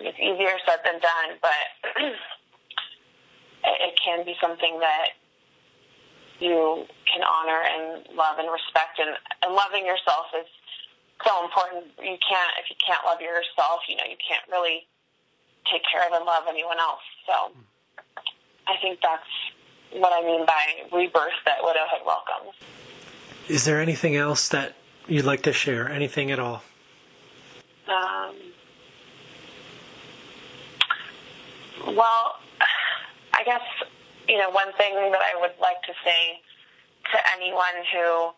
it's 0.00 0.18
easier 0.18 0.56
said 0.66 0.80
than 0.84 1.00
done, 1.00 1.38
but 1.40 1.64
it 3.64 3.94
can 4.02 4.24
be 4.24 4.34
something 4.40 4.80
that 4.80 5.16
you 6.40 6.86
can 7.04 7.22
honor 7.22 7.60
and 7.60 8.16
love 8.16 8.38
and 8.38 8.48
respect 8.50 8.98
and, 8.98 9.16
and 9.44 9.54
loving 9.54 9.84
yourself 9.84 10.26
is 10.38 10.48
so 11.24 11.44
important. 11.44 11.84
You 12.00 12.16
can't 12.16 12.52
if 12.58 12.70
you 12.70 12.76
can't 12.80 13.04
love 13.04 13.20
yourself, 13.20 13.84
you 13.88 13.96
know, 13.96 14.08
you 14.08 14.16
can't 14.16 14.44
really 14.50 14.88
take 15.70 15.82
care 15.90 16.06
of 16.06 16.12
and 16.12 16.24
love 16.24 16.44
anyone 16.48 16.78
else. 16.78 17.04
So 17.26 17.52
I 18.66 18.76
think 18.80 19.00
that's 19.02 19.28
what 19.92 20.12
I 20.12 20.24
mean 20.24 20.46
by 20.46 20.96
rebirth 20.96 21.36
that 21.44 21.58
widowhood 21.60 22.06
welcomes. 22.06 22.56
Is 23.48 23.64
there 23.64 23.80
anything 23.80 24.16
else 24.16 24.48
that 24.48 24.74
you'd 25.08 25.24
like 25.24 25.42
to 25.42 25.52
share? 25.52 25.88
Anything 25.88 26.30
at 26.30 26.38
all? 26.38 26.62
Um, 27.88 28.36
well, 31.86 32.36
I 33.34 33.44
guess, 33.44 33.62
you 34.28 34.38
know, 34.38 34.50
one 34.50 34.72
thing 34.78 34.94
that 34.94 35.20
I 35.20 35.38
would 35.40 35.54
like 35.60 35.82
to 35.82 35.92
say 36.04 36.40
to 37.12 37.18
anyone 37.36 37.76
who 37.92 38.30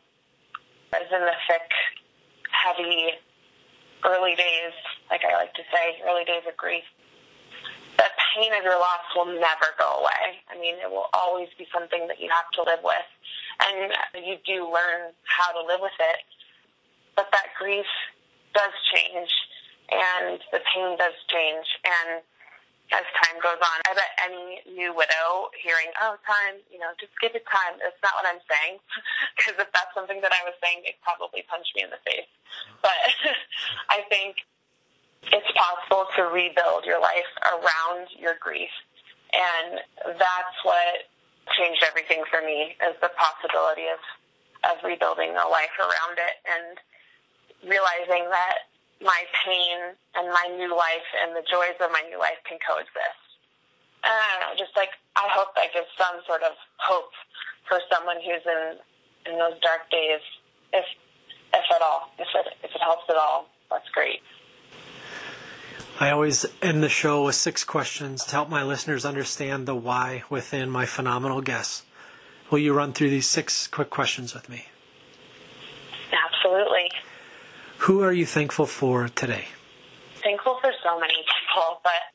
is 0.98 1.08
in 1.12 1.20
the 1.20 1.36
thick, 1.48 1.68
heavy, 2.50 3.18
early 4.04 4.34
days, 4.34 4.74
like 5.10 5.22
I 5.24 5.34
like 5.34 5.54
to 5.54 5.62
say, 5.72 6.02
early 6.06 6.24
days 6.24 6.42
of 6.48 6.56
grief, 6.56 6.84
the 7.96 8.08
pain 8.34 8.52
of 8.54 8.64
your 8.64 8.78
loss 8.78 9.04
will 9.14 9.26
never 9.26 9.68
go 9.78 10.00
away. 10.00 10.40
I 10.50 10.58
mean, 10.58 10.76
it 10.82 10.90
will 10.90 11.10
always 11.12 11.48
be 11.58 11.66
something 11.72 12.08
that 12.08 12.20
you 12.20 12.28
have 12.30 12.50
to 12.54 12.62
live 12.62 12.80
with. 12.82 13.08
And 13.60 13.92
you 14.24 14.36
do 14.46 14.64
learn 14.64 15.12
how 15.24 15.52
to 15.52 15.66
live 15.66 15.80
with 15.80 15.96
it 16.00 16.18
but 17.16 17.28
that 17.32 17.52
grief 17.58 17.86
does 18.54 18.72
change 18.94 19.30
and 19.90 20.40
the 20.52 20.60
pain 20.74 20.96
does 20.96 21.16
change. 21.28 21.66
And 21.84 22.22
as 22.92 23.04
time 23.24 23.40
goes 23.40 23.58
on, 23.58 23.76
I 23.88 23.92
bet 23.96 24.12
any 24.20 24.60
new 24.68 24.92
widow 24.92 25.48
hearing, 25.56 25.88
oh, 26.00 26.20
time, 26.28 26.60
you 26.68 26.78
know, 26.78 26.92
just 27.00 27.12
give 27.20 27.32
it 27.34 27.44
time. 27.48 27.80
That's 27.80 27.98
not 28.04 28.12
what 28.16 28.28
I'm 28.28 28.42
saying. 28.46 28.78
Because 29.32 29.58
if 29.58 29.72
that's 29.74 29.90
something 29.96 30.20
that 30.22 30.30
I 30.30 30.44
was 30.46 30.54
saying, 30.62 30.84
they'd 30.84 31.00
probably 31.02 31.42
punch 31.50 31.66
me 31.74 31.82
in 31.82 31.90
the 31.90 31.98
face. 32.06 32.30
But 32.78 32.94
I 33.96 34.06
think 34.06 34.44
it's 35.34 35.50
possible 35.56 36.06
to 36.14 36.30
rebuild 36.30 36.86
your 36.86 37.00
life 37.00 37.32
around 37.48 38.12
your 38.14 38.38
grief. 38.38 38.70
And 39.32 39.82
that's 40.14 40.56
what 40.62 41.10
changed 41.58 41.82
everything 41.82 42.22
for 42.30 42.44
me 42.44 42.76
is 42.86 42.94
the 43.02 43.10
possibility 43.18 43.88
of, 43.90 43.98
of 44.68 44.84
rebuilding 44.84 45.34
a 45.34 45.48
life 45.48 45.74
around 45.80 46.20
it. 46.20 46.38
And 46.46 46.78
realizing 47.66 48.26
that 48.30 48.70
my 49.02 49.22
pain 49.44 49.98
and 50.14 50.30
my 50.30 50.46
new 50.56 50.70
life 50.70 51.08
and 51.22 51.34
the 51.34 51.44
joys 51.50 51.76
of 51.82 51.90
my 51.90 52.02
new 52.08 52.18
life 52.18 52.38
can 52.48 52.58
coexist. 52.62 53.22
And 54.02 54.14
I 54.14 54.24
don't 54.30 54.40
know, 54.50 54.54
just 54.58 54.74
like 54.76 54.90
I 55.14 55.28
hope 55.30 55.54
that 55.54 55.70
gives 55.74 55.90
some 55.98 56.22
sort 56.26 56.42
of 56.42 56.54
hope 56.78 57.10
for 57.68 57.78
someone 57.90 58.16
who's 58.22 58.42
in 58.46 58.78
in 59.26 59.38
those 59.38 59.58
dark 59.62 59.90
days, 59.90 60.22
if 60.72 60.84
if 61.54 61.66
at 61.70 61.82
all, 61.82 62.10
if 62.18 62.28
it 62.34 62.46
if 62.62 62.70
it 62.74 62.82
helps 62.82 63.04
at 63.08 63.16
all, 63.16 63.46
that's 63.70 63.88
great. 63.90 64.22
I 66.00 66.10
always 66.10 66.46
end 66.62 66.82
the 66.82 66.88
show 66.88 67.24
with 67.24 67.34
six 67.34 67.64
questions 67.64 68.24
to 68.24 68.32
help 68.32 68.48
my 68.48 68.62
listeners 68.62 69.04
understand 69.04 69.66
the 69.66 69.76
why 69.76 70.24
within 70.28 70.70
my 70.70 70.86
phenomenal 70.86 71.42
guests. 71.42 71.84
Will 72.50 72.58
you 72.58 72.72
run 72.72 72.92
through 72.92 73.10
these 73.10 73.28
six 73.28 73.66
quick 73.66 73.90
questions 73.90 74.34
with 74.34 74.48
me? 74.48 74.66
Absolutely. 76.12 76.90
Who 77.90 78.04
are 78.04 78.12
you 78.12 78.26
thankful 78.26 78.66
for 78.66 79.08
today? 79.08 79.46
Thankful 80.22 80.56
for 80.60 80.70
so 80.84 81.00
many 81.00 81.18
people, 81.18 81.82
but 81.82 82.14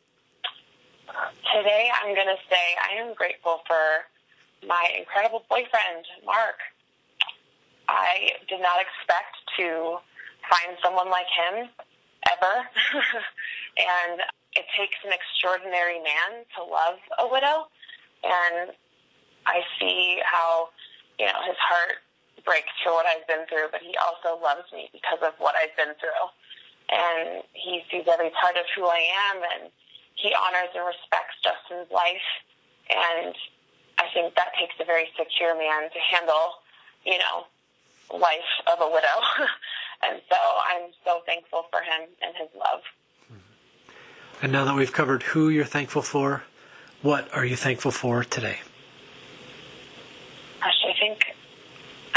today 1.52 1.92
I'm 1.92 2.16
going 2.16 2.32
to 2.32 2.40
say 2.50 2.64
I 2.80 3.04
am 3.04 3.14
grateful 3.14 3.60
for 3.68 4.08
my 4.66 4.96
incredible 4.98 5.44
boyfriend, 5.50 6.08
Mark. 6.26 6.56
I 7.90 8.40
did 8.48 8.62
not 8.62 8.80
expect 8.80 9.36
to 9.60 9.98
find 10.50 10.78
someone 10.82 11.10
like 11.12 11.28
him 11.36 11.68
ever. 12.32 12.64
and 13.76 14.22
it 14.56 14.64
takes 14.72 14.96
an 15.04 15.12
extraordinary 15.12 16.00
man 16.00 16.48
to 16.56 16.64
love 16.64 16.96
a 17.20 17.28
widow. 17.28 17.68
And 18.24 18.72
I 19.46 19.60
see 19.78 20.22
how, 20.24 20.70
you 21.20 21.26
know, 21.26 21.42
his 21.46 21.58
heart 21.60 22.07
breaks 22.48 22.72
for 22.82 22.96
what 22.96 23.06
I've 23.06 23.28
been 23.28 23.44
through, 23.52 23.68
but 23.76 23.84
he 23.84 23.92
also 24.00 24.40
loves 24.40 24.72
me 24.72 24.88
because 24.96 25.20
of 25.20 25.36
what 25.38 25.54
I've 25.60 25.76
been 25.76 25.92
through. 26.00 26.26
And 26.88 27.44
he 27.52 27.84
sees 27.92 28.08
every 28.08 28.32
part 28.32 28.56
of 28.56 28.64
who 28.72 28.88
I 28.88 29.04
am, 29.28 29.44
and 29.44 29.70
he 30.16 30.32
honors 30.32 30.72
and 30.72 30.88
respects 30.88 31.36
Justin's 31.44 31.92
life. 31.92 32.30
And 32.88 33.36
I 34.00 34.08
think 34.16 34.34
that 34.40 34.56
takes 34.56 34.80
a 34.80 34.86
very 34.88 35.12
secure 35.20 35.52
man 35.60 35.92
to 35.92 36.00
handle, 36.00 36.64
you 37.04 37.20
know, 37.20 37.44
life 38.16 38.52
of 38.72 38.80
a 38.80 38.88
widow. 38.88 39.20
and 40.08 40.24
so 40.32 40.40
I'm 40.40 40.96
so 41.04 41.20
thankful 41.28 41.68
for 41.70 41.84
him 41.84 42.08
and 42.24 42.32
his 42.40 42.48
love. 42.56 42.82
And 44.42 44.52
now 44.52 44.64
that 44.64 44.76
we've 44.76 44.94
covered 44.94 45.24
who 45.24 45.50
you're 45.50 45.66
thankful 45.66 46.02
for, 46.02 46.44
what 47.02 47.28
are 47.36 47.44
you 47.44 47.58
thankful 47.58 47.92
for 47.92 48.24
today? 48.24 48.60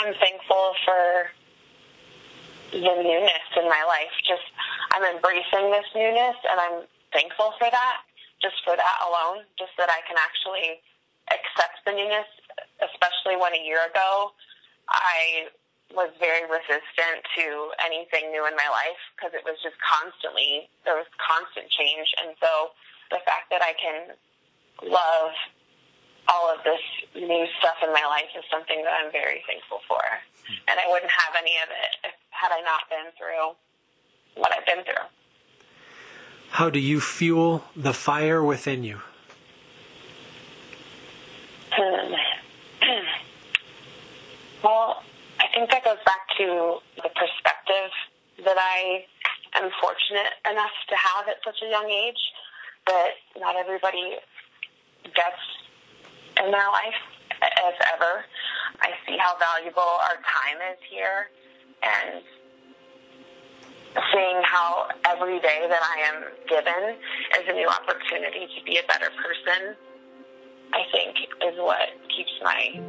I'm 0.01 0.17
thankful 0.17 0.73
for 0.89 1.29
the 2.73 2.97
newness 3.05 3.49
in 3.53 3.69
my 3.69 3.85
life. 3.85 4.15
Just 4.25 4.49
I'm 4.97 5.05
embracing 5.05 5.69
this 5.69 5.85
newness, 5.93 6.41
and 6.49 6.57
I'm 6.57 6.89
thankful 7.13 7.53
for 7.61 7.69
that. 7.69 8.01
Just 8.41 8.57
for 8.65 8.73
that 8.73 8.99
alone, 9.05 9.45
just 9.61 9.77
that 9.77 9.93
I 9.93 10.01
can 10.09 10.17
actually 10.17 10.81
accept 11.29 11.85
the 11.85 11.93
newness. 11.93 12.25
Especially 12.81 13.37
when 13.37 13.53
a 13.53 13.61
year 13.61 13.85
ago, 13.93 14.33
I 14.89 15.53
was 15.93 16.09
very 16.17 16.49
resistant 16.49 17.21
to 17.37 17.69
anything 17.85 18.33
new 18.33 18.49
in 18.49 18.57
my 18.57 18.73
life 18.73 19.03
because 19.13 19.37
it 19.37 19.45
was 19.45 19.61
just 19.61 19.77
constantly 19.85 20.65
there 20.89 20.97
was 20.97 21.13
constant 21.21 21.69
change, 21.69 22.09
and 22.25 22.33
so 22.41 22.73
the 23.13 23.21
fact 23.29 23.53
that 23.53 23.61
I 23.61 23.77
can 23.77 24.17
love 24.81 25.37
all 26.31 26.55
of 26.55 26.63
this 26.65 26.81
new 27.15 27.47
stuff 27.59 27.77
in 27.83 27.93
my 27.93 28.05
life 28.07 28.31
is 28.39 28.45
something 28.51 28.83
that 28.85 28.93
I'm 29.03 29.11
very 29.13 29.43
thankful 29.47 29.81
for. 29.89 30.01
And 30.69 30.79
I 30.79 30.91
wouldn't 30.91 31.11
have 31.11 31.35
any 31.39 31.57
of 31.59 31.69
it 31.69 32.09
if, 32.09 32.15
had 32.31 32.51
I 32.53 32.61
not 32.63 32.89
been 32.89 33.11
through 33.19 33.55
what 34.35 34.53
I've 34.57 34.67
been 34.67 34.85
through. 34.85 35.07
How 36.51 36.71
do 36.71 36.79
you 36.79 37.01
fuel 37.01 37.65
the 37.77 37.93
fire 37.93 38.43
within 38.43 38.83
you? 38.83 39.01
Hmm. 41.73 42.15
well, 44.65 45.03
I 45.39 45.47
think 45.55 45.71
that 45.71 45.85
goes 45.85 46.03
back 46.05 46.27
to 46.39 46.79
the 46.97 47.11
perspective 47.15 47.91
that 48.45 48.57
I 48.59 49.05
am 49.55 49.71
fortunate 49.81 50.33
enough 50.51 50.75
to 50.89 50.97
have 50.97 51.29
at 51.29 51.37
such 51.45 51.63
a 51.65 51.71
young 51.71 51.89
age 51.89 52.21
that 52.87 53.11
not 53.39 53.57
everybody 53.57 54.17
gets 55.05 55.43
in 56.45 56.51
their 56.51 56.69
life 56.71 57.01
as 57.43 57.75
ever. 57.95 58.25
I 58.81 58.91
see 59.07 59.17
how 59.19 59.37
valuable 59.39 59.83
our 59.83 60.17
time 60.17 60.59
is 60.73 60.79
here 60.89 61.29
and 61.83 62.23
seeing 64.13 64.41
how 64.45 64.89
every 65.07 65.41
day 65.41 65.67
that 65.69 65.83
I 65.83 65.99
am 66.09 66.25
given 66.49 66.97
is 67.39 67.49
a 67.49 67.53
new 67.53 67.69
opportunity 67.69 68.47
to 68.57 68.65
be 68.65 68.79
a 68.79 68.87
better 68.87 69.11
person, 69.23 69.75
I 70.73 70.83
think 70.93 71.17
is 71.45 71.59
what 71.59 71.89
keeps 72.17 72.31
my 72.43 72.81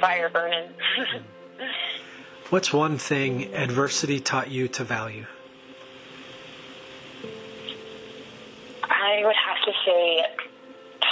fire 0.00 0.28
burning. 0.28 0.70
What's 2.50 2.72
one 2.72 2.98
thing 2.98 3.54
adversity 3.54 4.18
taught 4.18 4.50
you 4.50 4.66
to 4.68 4.82
value? 4.82 5.26
I 8.82 9.22
would 9.24 9.36
have 9.36 9.64
to 9.64 9.72
say 9.84 10.24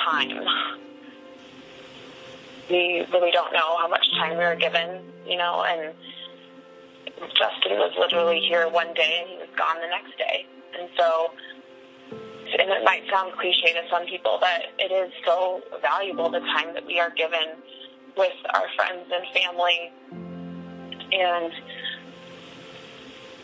time. 0.05 0.88
We 2.71 3.07
really 3.13 3.31
don't 3.31 3.53
know 3.53 3.79
how 3.79 3.89
much 3.89 4.07
time 4.19 4.37
we 4.37 4.45
were 4.45 4.55
given, 4.55 5.03
you 5.27 5.37
know, 5.37 5.65
and 5.65 5.95
Justin 7.35 7.79
was 7.79 7.93
literally 7.99 8.41
here 8.41 8.69
one 8.69 8.93
day 8.95 9.19
and 9.21 9.31
he 9.31 9.37
was 9.37 9.49
gone 9.57 9.77
the 9.81 9.89
next 9.89 10.17
day. 10.19 10.47
And 10.79 10.89
so, 10.97 11.31
and 12.59 12.71
it 12.71 12.85
might 12.85 13.03
sound 13.11 13.33
cliche 13.33 13.73
to 13.73 13.83
some 13.91 14.07
people, 14.07 14.39
but 14.41 14.67
it 14.79 14.93
is 14.93 15.13
so 15.25 15.63
valuable 15.83 16.31
the 16.31 16.41
time 16.41 16.75
that 16.75 16.87
we 16.87 17.01
are 17.01 17.11
given 17.11 17.57
with 18.17 18.37
our 18.55 18.67
friends 18.77 19.11
and 19.13 19.25
family. 19.35 19.93
And 21.13 21.53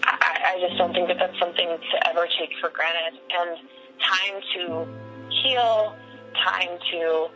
I, 0.05 0.57
I 0.57 0.61
just 0.61 0.77
don't 0.77 0.93
think 0.93 1.09
that 1.09 1.19
that's 1.19 1.39
something 1.39 1.69
to 1.69 2.09
ever 2.09 2.27
take 2.39 2.51
for 2.61 2.71
granted. 2.71 3.21
And 3.33 3.59
time 4.01 4.41
to 4.55 4.87
heal, 5.43 5.97
time 6.45 6.79
to 6.93 7.29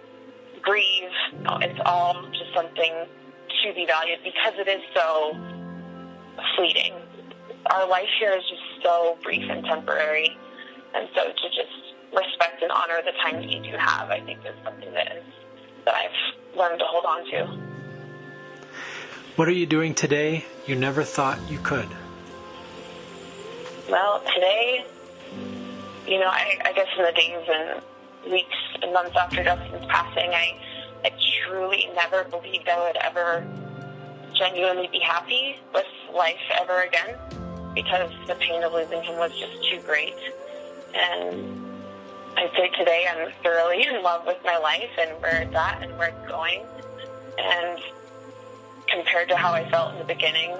grieve. 0.68 1.10
Uh, 1.46 1.58
it's 1.62 1.80
all 1.86 2.22
just 2.32 2.52
something 2.54 2.92
to 3.62 3.74
be 3.74 3.86
valued 3.86 4.18
because 4.22 4.54
it 4.58 4.68
is 4.68 4.82
so 4.94 5.36
fleeting. 6.56 6.92
Our 7.70 7.88
life 7.88 8.08
here 8.20 8.32
is 8.32 8.44
just 8.48 8.62
so 8.82 9.18
brief 9.22 9.48
and 9.50 9.64
temporary. 9.64 10.36
And 10.94 11.08
so 11.14 11.24
to 11.24 11.48
just 11.48 11.94
respect 12.14 12.62
and 12.62 12.70
honor 12.70 13.00
the 13.04 13.12
time 13.22 13.36
that 13.36 13.50
you 13.50 13.60
do 13.62 13.76
have, 13.76 14.10
I 14.10 14.20
think 14.20 14.40
is 14.40 14.54
something 14.64 14.92
that 14.92 15.16
is 15.16 15.24
that 15.84 15.94
I've 15.94 16.58
learned 16.58 16.78
to 16.80 16.84
hold 16.86 17.04
on 17.04 17.24
to. 17.30 17.46
What 19.36 19.48
are 19.48 19.52
you 19.52 19.66
doing 19.66 19.94
today 19.94 20.44
you 20.66 20.74
never 20.74 21.02
thought 21.02 21.38
you 21.48 21.58
could? 21.58 21.88
Well, 23.88 24.22
today 24.34 24.84
you 26.08 26.18
know, 26.18 26.26
I, 26.26 26.58
I 26.64 26.72
guess 26.72 26.86
in 26.96 27.04
the 27.04 27.12
days 27.12 27.46
and 27.48 27.82
weeks 28.30 28.56
and 28.82 28.92
months 28.92 29.16
after 29.16 29.42
Justin's 29.42 29.86
passing, 29.86 30.30
I, 30.30 30.58
I 31.04 31.12
truly 31.44 31.88
never 31.94 32.24
believed 32.24 32.68
I 32.68 32.86
would 32.86 32.96
ever 32.96 33.46
genuinely 34.34 34.88
be 34.88 35.00
happy 35.00 35.56
with 35.74 35.86
life 36.14 36.36
ever 36.60 36.82
again 36.82 37.16
because 37.74 38.10
the 38.26 38.34
pain 38.36 38.62
of 38.62 38.72
losing 38.72 39.02
him 39.02 39.18
was 39.18 39.32
just 39.38 39.52
too 39.70 39.80
great. 39.80 40.14
And 40.94 41.64
I'd 42.36 42.50
say 42.56 42.70
today 42.78 43.06
I'm 43.10 43.32
thoroughly 43.42 43.86
in 43.86 44.02
love 44.02 44.26
with 44.26 44.38
my 44.44 44.56
life 44.58 44.90
and 44.98 45.10
where 45.20 45.42
it's 45.42 45.54
at 45.54 45.82
and 45.82 45.96
where 45.98 46.08
it's 46.08 46.28
going. 46.28 46.64
And 47.38 47.78
compared 48.88 49.28
to 49.28 49.36
how 49.36 49.52
I 49.52 49.68
felt 49.70 49.92
in 49.92 49.98
the 49.98 50.04
beginning 50.04 50.52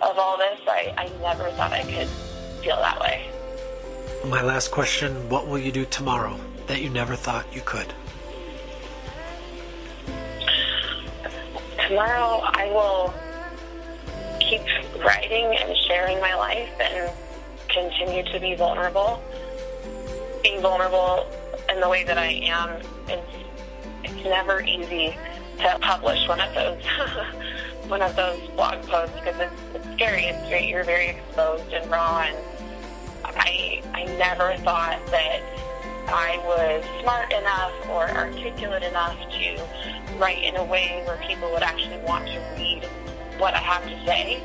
of 0.00 0.18
all 0.18 0.36
this, 0.36 0.60
I, 0.66 0.94
I 0.96 1.08
never 1.20 1.50
thought 1.52 1.72
I 1.72 1.82
could 1.82 2.08
feel 2.62 2.76
that 2.76 3.00
way. 3.00 3.30
My 4.26 4.42
last 4.42 4.70
question 4.70 5.28
What 5.28 5.46
will 5.46 5.58
you 5.58 5.72
do 5.72 5.84
tomorrow 5.84 6.38
that 6.66 6.82
you 6.82 6.90
never 6.90 7.16
thought 7.16 7.46
you 7.54 7.62
could? 7.64 7.92
Tomorrow, 11.86 12.40
I 12.44 12.70
will 12.72 13.14
keep 14.40 14.62
writing 15.04 15.44
and 15.60 15.76
sharing 15.86 16.20
my 16.20 16.34
life 16.34 16.70
and 16.80 17.12
continue 17.68 18.22
to 18.32 18.40
be 18.40 18.54
vulnerable. 18.54 19.22
Being 20.42 20.60
vulnerable 20.60 21.26
in 21.68 21.80
the 21.80 21.88
way 21.88 22.04
that 22.04 22.18
I 22.18 22.26
am, 22.26 22.80
it's, 23.08 23.32
it's 24.02 24.24
never 24.24 24.62
easy 24.62 25.16
to 25.58 25.78
publish 25.80 26.26
one 26.28 26.40
of 26.40 26.54
those 26.54 26.82
one 27.88 28.00
of 28.00 28.16
those 28.16 28.40
blog 28.50 28.82
posts 28.86 29.14
because 29.16 29.38
it's, 29.38 29.62
it's 29.74 29.94
scary. 29.94 30.24
It's 30.24 30.48
very, 30.48 30.68
you're 30.68 30.84
very 30.84 31.08
exposed 31.08 31.72
and 31.72 31.90
raw 31.90 32.24
and 32.26 32.36
I, 33.24 33.82
I 33.92 34.04
never 34.18 34.56
thought 34.58 34.98
that 35.10 35.42
I 36.08 36.38
was 36.44 36.84
smart 37.02 37.32
enough 37.32 37.72
or 37.88 38.08
articulate 38.10 38.82
enough 38.82 39.16
to 39.30 40.18
write 40.18 40.42
in 40.42 40.56
a 40.56 40.64
way 40.64 41.02
where 41.06 41.16
people 41.26 41.50
would 41.52 41.62
actually 41.62 41.98
want 41.98 42.26
to 42.26 42.38
read 42.56 42.84
what 43.38 43.54
I 43.54 43.58
have 43.58 43.84
to 43.84 44.04
say. 44.04 44.42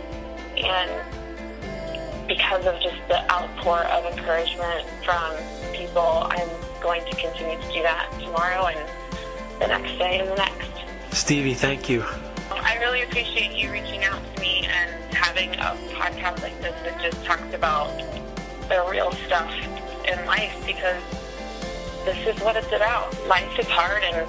And 0.57 2.27
because 2.27 2.65
of 2.65 2.79
just 2.81 2.97
the 3.07 3.29
outpour 3.31 3.79
of 3.85 4.05
encouragement 4.05 4.87
from 5.03 5.35
people, 5.73 6.27
I'm 6.29 6.49
going 6.81 7.03
to 7.05 7.15
continue 7.15 7.59
to 7.59 7.73
do 7.73 7.81
that 7.83 8.09
tomorrow 8.19 8.67
and 8.67 8.89
the 9.59 9.67
next 9.67 9.97
day 9.97 10.19
and 10.19 10.29
the 10.29 10.35
next. 10.35 10.69
Stevie, 11.11 11.53
thank 11.53 11.89
you. 11.89 12.05
I 12.51 12.77
really 12.79 13.03
appreciate 13.03 13.51
you 13.51 13.71
reaching 13.71 14.03
out 14.03 14.21
to 14.35 14.41
me 14.41 14.67
and 14.67 15.13
having 15.13 15.53
a 15.55 15.77
podcast 15.93 16.41
like 16.41 16.59
this 16.61 16.75
that 16.83 17.01
just 17.01 17.23
talks 17.25 17.53
about 17.53 17.89
the 18.69 18.85
real 18.89 19.11
stuff 19.25 19.51
in 20.07 20.25
life 20.25 20.55
because 20.65 21.01
this 22.05 22.35
is 22.35 22.41
what 22.41 22.55
it's 22.55 22.71
about. 22.71 23.13
Life 23.27 23.57
is 23.59 23.67
hard 23.67 24.03
and 24.03 24.27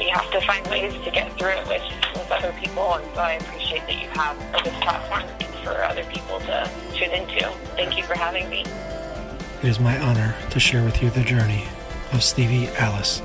you 0.00 0.10
have 0.10 0.30
to 0.32 0.40
find 0.42 0.66
ways 0.68 0.92
to 1.04 1.10
get 1.10 1.32
through 1.38 1.50
it 1.50 1.66
with, 1.68 1.82
with 2.14 2.30
other 2.30 2.52
people 2.60 2.94
and 2.94 3.04
so 3.14 3.20
I 3.20 3.32
appreciate 3.32 3.86
that 3.86 4.00
you 4.00 4.08
have 4.08 4.38
this 4.64 4.74
platform 4.80 5.22
for 5.62 5.82
other 5.84 6.04
people 6.04 6.40
to 6.40 6.70
tune 6.94 7.10
into. 7.10 7.48
Thank 7.76 7.96
you 7.96 8.02
for 8.04 8.14
having 8.14 8.48
me. 8.48 8.64
It 9.62 9.68
is 9.68 9.78
my 9.78 9.98
honor 10.00 10.34
to 10.50 10.60
share 10.60 10.84
with 10.84 11.02
you 11.02 11.10
the 11.10 11.22
journey 11.22 11.64
of 12.12 12.22
Stevie 12.22 12.68
Allis. 12.78 13.22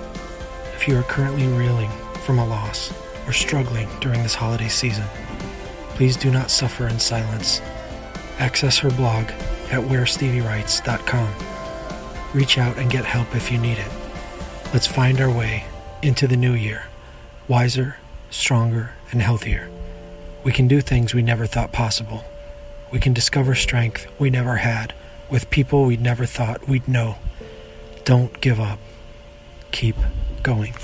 If 0.75 0.87
you 0.87 0.97
are 0.97 1.03
currently 1.03 1.47
reeling 1.47 1.89
from 2.25 2.39
a 2.39 2.45
loss 2.45 2.93
or 3.27 3.33
struggling 3.33 3.89
during 3.99 4.21
this 4.21 4.35
holiday 4.35 4.67
season, 4.67 5.05
please 5.95 6.15
do 6.15 6.29
not 6.29 6.51
suffer 6.51 6.87
in 6.87 6.99
silence. 6.99 7.61
Access 8.37 8.77
her 8.77 8.91
blog 8.91 9.25
at 9.71 9.81
wheresteviewrites.com. 9.81 11.56
Reach 12.37 12.59
out 12.59 12.77
and 12.77 12.91
get 12.91 13.03
help 13.03 13.35
if 13.35 13.51
you 13.51 13.57
need 13.57 13.79
it. 13.79 13.91
Let's 14.71 14.85
find 14.85 15.19
our 15.19 15.31
way 15.31 15.65
into 16.03 16.27
the 16.27 16.37
new 16.37 16.53
year, 16.53 16.83
wiser, 17.47 17.95
stronger, 18.29 18.91
and 19.11 19.23
healthier. 19.23 19.67
We 20.43 20.51
can 20.51 20.67
do 20.67 20.79
things 20.79 21.15
we 21.15 21.23
never 21.23 21.47
thought 21.47 21.71
possible. 21.71 22.25
We 22.91 22.99
can 22.99 23.11
discover 23.11 23.55
strength 23.55 24.05
we 24.19 24.29
never 24.29 24.57
had 24.57 24.93
with 25.31 25.49
people 25.49 25.85
we 25.85 25.97
never 25.97 26.27
thought 26.27 26.67
we'd 26.67 26.87
know. 26.87 27.15
Don't 28.05 28.39
give 28.39 28.59
up. 28.59 28.77
Keep 29.71 29.95
going. 30.43 30.75